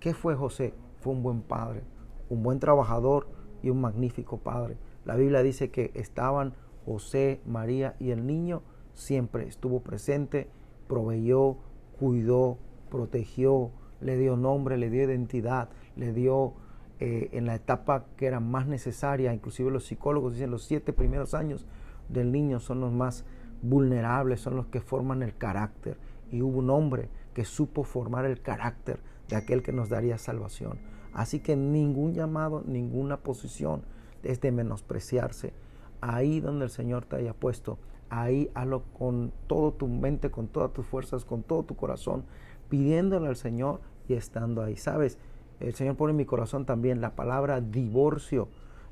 ¿Qué 0.00 0.14
fue 0.14 0.34
José? 0.34 0.74
Fue 0.98 1.12
un 1.12 1.22
buen 1.22 1.42
padre, 1.42 1.84
un 2.28 2.42
buen 2.42 2.58
trabajador 2.58 3.28
y 3.62 3.70
un 3.70 3.80
magnífico 3.80 4.38
padre. 4.38 4.76
La 5.04 5.14
Biblia 5.14 5.44
dice 5.44 5.70
que 5.70 5.92
estaban 5.94 6.54
José, 6.86 7.40
María 7.46 7.94
y 8.00 8.10
el 8.10 8.26
niño, 8.26 8.62
siempre 8.94 9.46
estuvo 9.46 9.78
presente, 9.78 10.48
proveyó, 10.88 11.58
cuidó, 11.96 12.58
protegió, 12.90 13.70
le 14.00 14.16
dio 14.16 14.36
nombre, 14.36 14.76
le 14.76 14.90
dio 14.90 15.04
identidad, 15.04 15.68
le 15.94 16.12
dio 16.12 16.54
eh, 16.98 17.28
en 17.30 17.46
la 17.46 17.54
etapa 17.54 18.06
que 18.16 18.26
era 18.26 18.40
más 18.40 18.66
necesaria, 18.66 19.32
inclusive 19.32 19.70
los 19.70 19.86
psicólogos 19.86 20.32
dicen 20.32 20.50
los 20.50 20.64
siete 20.64 20.92
primeros 20.92 21.32
años 21.32 21.64
del 22.08 22.32
niño 22.32 22.58
son 22.58 22.80
los 22.80 22.90
más 22.92 23.24
vulnerables, 23.62 24.40
son 24.40 24.56
los 24.56 24.66
que 24.66 24.80
forman 24.80 25.22
el 25.22 25.36
carácter. 25.36 25.96
Y 26.30 26.42
hubo 26.42 26.58
un 26.58 26.70
hombre 26.70 27.08
que 27.34 27.44
supo 27.44 27.84
formar 27.84 28.24
el 28.24 28.40
carácter 28.40 29.00
de 29.28 29.36
aquel 29.36 29.62
que 29.62 29.72
nos 29.72 29.88
daría 29.88 30.18
salvación. 30.18 30.78
Así 31.12 31.40
que 31.40 31.56
ningún 31.56 32.14
llamado, 32.14 32.62
ninguna 32.66 33.18
posición 33.18 33.82
es 34.22 34.40
de 34.40 34.52
menospreciarse. 34.52 35.52
Ahí 36.00 36.40
donde 36.40 36.66
el 36.66 36.70
Señor 36.70 37.04
te 37.04 37.16
haya 37.16 37.34
puesto, 37.34 37.78
ahí 38.10 38.50
hazlo 38.54 38.84
con 38.98 39.32
toda 39.46 39.72
tu 39.72 39.88
mente, 39.88 40.30
con 40.30 40.48
todas 40.48 40.72
tus 40.72 40.86
fuerzas, 40.86 41.24
con 41.24 41.42
todo 41.42 41.64
tu 41.64 41.76
corazón, 41.76 42.24
pidiéndole 42.68 43.28
al 43.28 43.36
Señor 43.36 43.80
y 44.08 44.14
estando 44.14 44.62
ahí. 44.62 44.76
¿Sabes? 44.76 45.18
El 45.60 45.74
Señor 45.74 45.96
pone 45.96 46.12
en 46.12 46.18
mi 46.18 46.24
corazón 46.24 46.66
también 46.66 47.00
la 47.00 47.16
palabra 47.16 47.60
divorcio. 47.60 48.48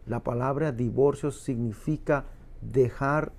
La 0.06 0.20
palabra 0.20 0.72
divorcio 0.72 1.30
significa 1.30 2.24
dejar 2.60 3.32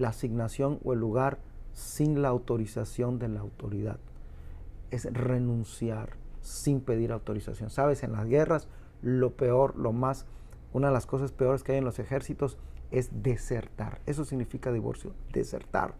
la 0.00 0.08
asignación 0.08 0.80
o 0.84 0.92
el 0.92 0.98
lugar 0.98 1.38
sin 1.72 2.22
la 2.22 2.28
autorización 2.28 3.18
de 3.18 3.28
la 3.28 3.40
autoridad. 3.40 3.98
Es 4.90 5.04
renunciar 5.12 6.16
sin 6.40 6.80
pedir 6.80 7.12
autorización. 7.12 7.70
Sabes, 7.70 8.02
en 8.02 8.12
las 8.12 8.26
guerras 8.26 8.68
lo 9.02 9.36
peor, 9.36 9.76
lo 9.76 9.92
más, 9.92 10.26
una 10.72 10.88
de 10.88 10.94
las 10.94 11.06
cosas 11.06 11.32
peores 11.32 11.62
que 11.62 11.72
hay 11.72 11.78
en 11.78 11.84
los 11.84 11.98
ejércitos 11.98 12.58
es 12.90 13.22
desertar. 13.22 14.00
Eso 14.06 14.24
significa 14.24 14.72
divorcio, 14.72 15.12
desertar, 15.32 15.94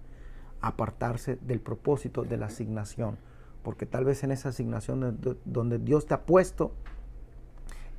apartarse 0.61 1.37
del 1.37 1.61
propósito 1.61 2.25
de 2.25 2.37
la 2.37 2.47
asignación. 2.47 3.19
Porque 3.63 3.87
tal 3.87 4.05
vez 4.05 4.25
en 4.25 4.33
esa 4.33 4.49
asignación 4.49 5.19
donde 5.45 5.79
Dios 5.79 6.07
te 6.07 6.15
ha 6.15 6.25
puesto 6.25 6.73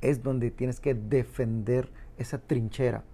es 0.00 0.22
donde 0.22 0.50
tienes 0.50 0.80
que 0.80 0.94
defender 0.94 1.88
esa 2.18 2.38
trinchera. 2.38 3.04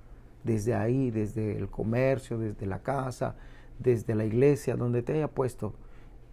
Desde 0.45 0.75
ahí, 0.75 1.11
desde 1.11 1.57
el 1.57 1.69
comercio, 1.69 2.39
desde 2.39 2.67
la 2.67 2.83
casa, 2.83 3.37
desde 3.79 4.15
la 4.15 4.25
iglesia, 4.25 4.77
donde 4.77 5.03
te 5.03 5.15
haya 5.15 5.29
puesto, 5.29 5.75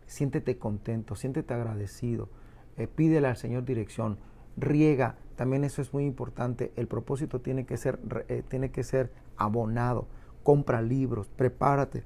siéntete 0.08 0.58
contento, 0.58 1.16
siéntete 1.16 1.54
agradecido, 1.54 2.30
eh, 2.78 2.88
pídele 2.88 3.28
al 3.28 3.38
Señor 3.38 3.66
dirección, 3.66 4.18
riega, 4.58 5.18
también 5.36 5.64
eso 5.64 5.82
es 5.82 5.94
muy 5.94 6.06
importante, 6.06 6.72
el 6.76 6.88
propósito 6.88 7.42
tiene 7.42 7.66
que 7.66 7.78
ser, 7.78 8.00
eh, 8.30 8.44
tiene 8.48 8.72
que 8.72 8.84
ser 8.84 9.12
abonado, 9.38 10.08
compra 10.44 10.82
libros, 10.82 11.28
prepárate, 11.36 12.04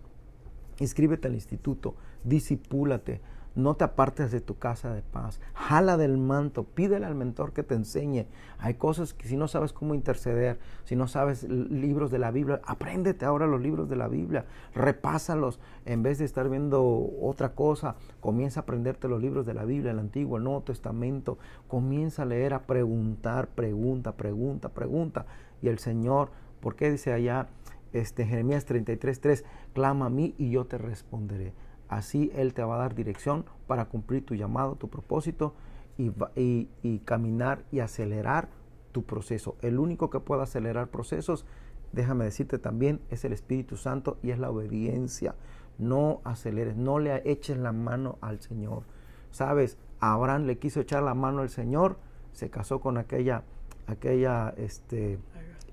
inscríbete 0.79 1.27
al 1.27 1.35
instituto, 1.35 1.95
disipúlate, 2.23 3.21
no 3.59 3.75
te 3.75 3.83
apartes 3.83 4.31
de 4.31 4.41
tu 4.41 4.57
casa 4.57 4.93
de 4.93 5.01
paz. 5.01 5.39
Jala 5.53 5.97
del 5.97 6.17
manto. 6.17 6.63
Pídele 6.63 7.05
al 7.05 7.15
mentor 7.15 7.53
que 7.53 7.63
te 7.63 7.75
enseñe. 7.75 8.27
Hay 8.57 8.75
cosas 8.75 9.13
que 9.13 9.27
si 9.27 9.37
no 9.37 9.47
sabes 9.47 9.73
cómo 9.73 9.93
interceder, 9.93 10.59
si 10.85 10.95
no 10.95 11.07
sabes 11.07 11.43
libros 11.43 12.11
de 12.11 12.19
la 12.19 12.31
Biblia, 12.31 12.61
apréndete 12.65 13.25
ahora 13.25 13.47
los 13.47 13.61
libros 13.61 13.89
de 13.89 13.95
la 13.95 14.07
Biblia. 14.07 14.45
Repásalos. 14.73 15.59
En 15.85 16.03
vez 16.03 16.19
de 16.19 16.25
estar 16.25 16.49
viendo 16.49 16.83
otra 17.21 17.53
cosa, 17.53 17.95
comienza 18.19 18.61
a 18.61 18.63
aprenderte 18.63 19.07
los 19.07 19.21
libros 19.21 19.45
de 19.45 19.53
la 19.53 19.65
Biblia, 19.65 19.91
el 19.91 19.99
Antiguo, 19.99 20.37
el 20.37 20.43
Nuevo 20.43 20.61
Testamento. 20.61 21.37
Comienza 21.67 22.23
a 22.23 22.25
leer, 22.25 22.53
a 22.53 22.63
preguntar, 22.63 23.47
pregunta, 23.49 24.15
pregunta, 24.15 24.69
pregunta. 24.69 25.25
Y 25.61 25.67
el 25.67 25.79
Señor, 25.79 26.31
¿por 26.59 26.75
qué 26.75 26.91
dice 26.91 27.13
allá 27.13 27.47
este, 27.93 28.25
Jeremías 28.25 28.67
33.3? 28.67 29.43
Clama 29.73 30.07
a 30.07 30.09
mí 30.09 30.35
y 30.37 30.51
yo 30.51 30.65
te 30.65 30.77
responderé. 30.77 31.53
Así 31.89 32.31
Él 32.35 32.53
te 32.53 32.63
va 32.63 32.75
a 32.75 32.79
dar 32.79 32.95
dirección 32.95 33.45
para 33.67 33.85
cumplir 33.85 34.23
tu 34.25 34.35
llamado, 34.35 34.75
tu 34.75 34.89
propósito 34.89 35.55
y, 35.97 36.99
caminar 36.99 37.65
y 37.71 37.79
acelerar 37.79 38.49
tu 38.91 39.03
proceso. 39.03 39.57
El 39.61 39.79
único 39.79 40.09
que 40.09 40.19
puede 40.19 40.43
acelerar 40.43 40.87
procesos, 40.87 41.45
déjame 41.91 42.25
decirte 42.25 42.59
también, 42.59 43.01
es 43.09 43.25
el 43.25 43.33
Espíritu 43.33 43.75
Santo 43.75 44.17
y 44.21 44.29
es 44.29 44.39
la 44.39 44.51
obediencia. 44.51 45.35
No 45.77 46.21
aceleres, 46.23 46.77
no 46.77 46.99
le 46.99 47.21
eches 47.29 47.57
la 47.57 47.71
mano 47.71 48.17
al 48.21 48.39
Señor. 48.39 48.83
Sabes, 49.31 49.77
Abraham 49.99 50.43
le 50.43 50.57
quiso 50.59 50.79
echar 50.79 51.03
la 51.03 51.15
mano 51.15 51.41
al 51.41 51.49
Señor, 51.49 51.97
se 52.31 52.49
casó 52.49 52.79
con 52.79 52.97
aquella, 52.97 53.43
aquella 53.87 54.53
este, 54.57 55.19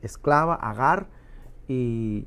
esclava, 0.02 0.54
Agar, 0.54 1.08
y, 1.68 2.26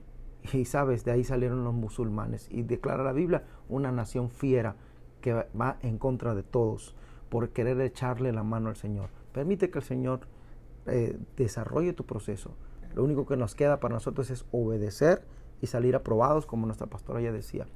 y 0.53 0.65
sabes, 0.65 1.03
de 1.05 1.11
ahí 1.11 1.23
salieron 1.23 1.63
los 1.63 1.73
musulmanes. 1.73 2.47
Y 2.51 2.63
declara 2.63 3.03
la 3.03 3.13
Biblia 3.13 3.43
una 3.69 3.91
nación 3.91 4.29
fiera 4.29 4.75
que 5.21 5.33
va 5.33 5.77
en 5.81 5.97
contra 5.97 6.35
de 6.35 6.43
todos 6.43 6.95
por 7.29 7.49
querer 7.49 7.79
echarle 7.81 8.31
la 8.31 8.43
mano 8.43 8.69
al 8.69 8.75
Señor. 8.75 9.09
Permite 9.31 9.69
que 9.69 9.79
el 9.79 9.85
Señor 9.85 10.21
eh, 10.85 11.17
desarrolle 11.37 11.93
tu 11.93 12.05
proceso. 12.05 12.51
Lo 12.95 13.03
único 13.03 13.25
que 13.25 13.37
nos 13.37 13.55
queda 13.55 13.79
para 13.79 13.93
nosotros 13.93 14.29
es 14.31 14.45
obedecer 14.51 15.23
y 15.61 15.67
salir 15.67 15.95
aprobados, 15.95 16.45
como 16.45 16.65
nuestra 16.65 16.87
pastora 16.87 17.21
ya 17.21 17.31
decía. 17.31 17.67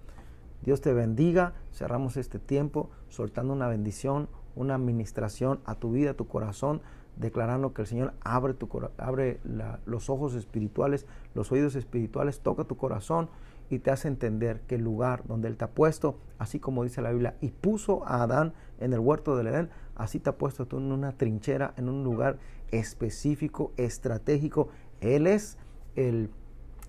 Dios 0.63 0.82
te 0.82 0.93
bendiga. 0.93 1.53
Cerramos 1.71 2.17
este 2.17 2.39
tiempo 2.39 2.89
soltando 3.10 3.53
una 3.53 3.67
bendición, 3.67 4.29
una 4.56 4.75
administración 4.75 5.60
a 5.65 5.75
tu 5.75 5.91
vida, 5.91 6.12
a 6.12 6.15
tu 6.15 6.27
corazón 6.27 6.82
declarando 7.15 7.73
que 7.73 7.84
el 7.84 7.88
Señor 7.88 8.13
abre, 8.21 8.54
tu, 8.54 8.69
abre 8.97 9.39
los 9.86 10.10
ojos 10.10 10.36
espirituales, 10.36 11.06
los 11.34 11.52
oídos 11.52 11.76
espirituales, 11.76 12.39
toca 12.39 12.63
tu 12.63 12.78
corazón 12.78 13.30
y 13.69 13.80
te 13.80 13.91
hace 13.91 14.08
entender 14.08 14.62
que 14.62 14.76
el 14.76 14.84
lugar 14.84 15.23
donde 15.26 15.47
Él 15.47 15.58
te 15.58 15.65
ha 15.65 15.71
puesto, 15.71 16.17
así 16.38 16.60
como 16.60 16.84
dice 16.84 17.02
la 17.02 17.12
Biblia, 17.12 17.36
y 17.41 17.49
puso 17.49 18.06
a 18.06 18.23
Adán 18.23 18.54
en 18.80 18.93
el 18.93 18.99
huerto 18.99 19.36
del 19.36 19.47
Edén, 19.47 19.69
así 19.95 20.19
te 20.19 20.30
ha 20.30 20.38
puesto 20.38 20.65
tú 20.65 20.78
en 20.78 20.91
una 20.91 21.13
trinchera, 21.13 21.73
en 21.78 21.89
un 21.89 22.04
lugar 22.04 22.38
específico, 22.71 23.71
estratégico. 23.78 24.69
Él 25.02 25.28
es 25.28 25.58
el 25.95 26.30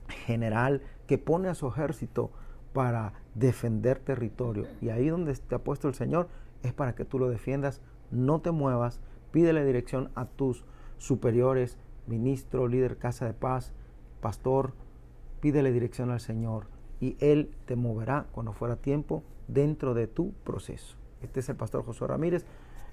general 0.09 0.83
que 1.07 1.19
pone 1.19 1.49
a 1.49 1.55
su 1.55 1.69
ejército 1.69 2.31
para 2.73 3.13
defender 3.35 3.99
territorio. 3.99 4.67
Y 4.81 4.89
ahí 4.89 5.09
donde 5.09 5.35
te 5.35 5.55
ha 5.55 5.59
puesto 5.59 5.89
el 5.89 5.95
Señor 5.95 6.29
es 6.63 6.73
para 6.73 6.95
que 6.95 7.05
tú 7.05 7.19
lo 7.19 7.29
defiendas, 7.29 7.81
no 8.11 8.41
te 8.41 8.51
muevas, 8.51 9.01
Pídele 9.35 9.65
dirección 9.65 10.13
a 10.15 10.27
tus 10.27 10.65
superiores, 10.97 11.77
ministro, 12.07 12.69
líder, 12.69 12.99
casa 12.99 13.27
de 13.27 13.33
paz, 13.33 13.73
pastor. 14.21 14.75
Pídele 15.41 15.73
dirección 15.73 16.13
al 16.13 16.21
Señor 16.21 16.69
y 17.01 17.17
Él 17.19 17.51
te 17.65 17.75
moverá 17.75 18.27
cuando 18.31 18.53
fuera 18.53 18.77
tiempo 18.77 19.25
dentro 19.49 19.93
de 19.93 20.07
tu 20.07 20.35
proceso. 20.45 20.95
Este 21.21 21.41
es 21.41 21.49
el 21.49 21.57
pastor 21.57 21.85
José 21.85 22.07
Ramírez 22.07 22.47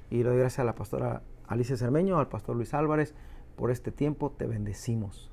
y 0.10 0.23
le 0.23 0.30
doy 0.30 0.39
gracias 0.39 0.62
a 0.62 0.63
la 0.63 0.73
pastora 0.73 1.21
Alicia 1.45 1.77
Cermeño, 1.77 2.17
al 2.17 2.27
pastor 2.27 2.56
Luis 2.56 2.73
Álvarez. 2.73 3.13
Por 3.56 3.69
este 3.69 3.91
tiempo 3.91 4.32
te 4.32 4.47
bendecimos. 4.47 5.30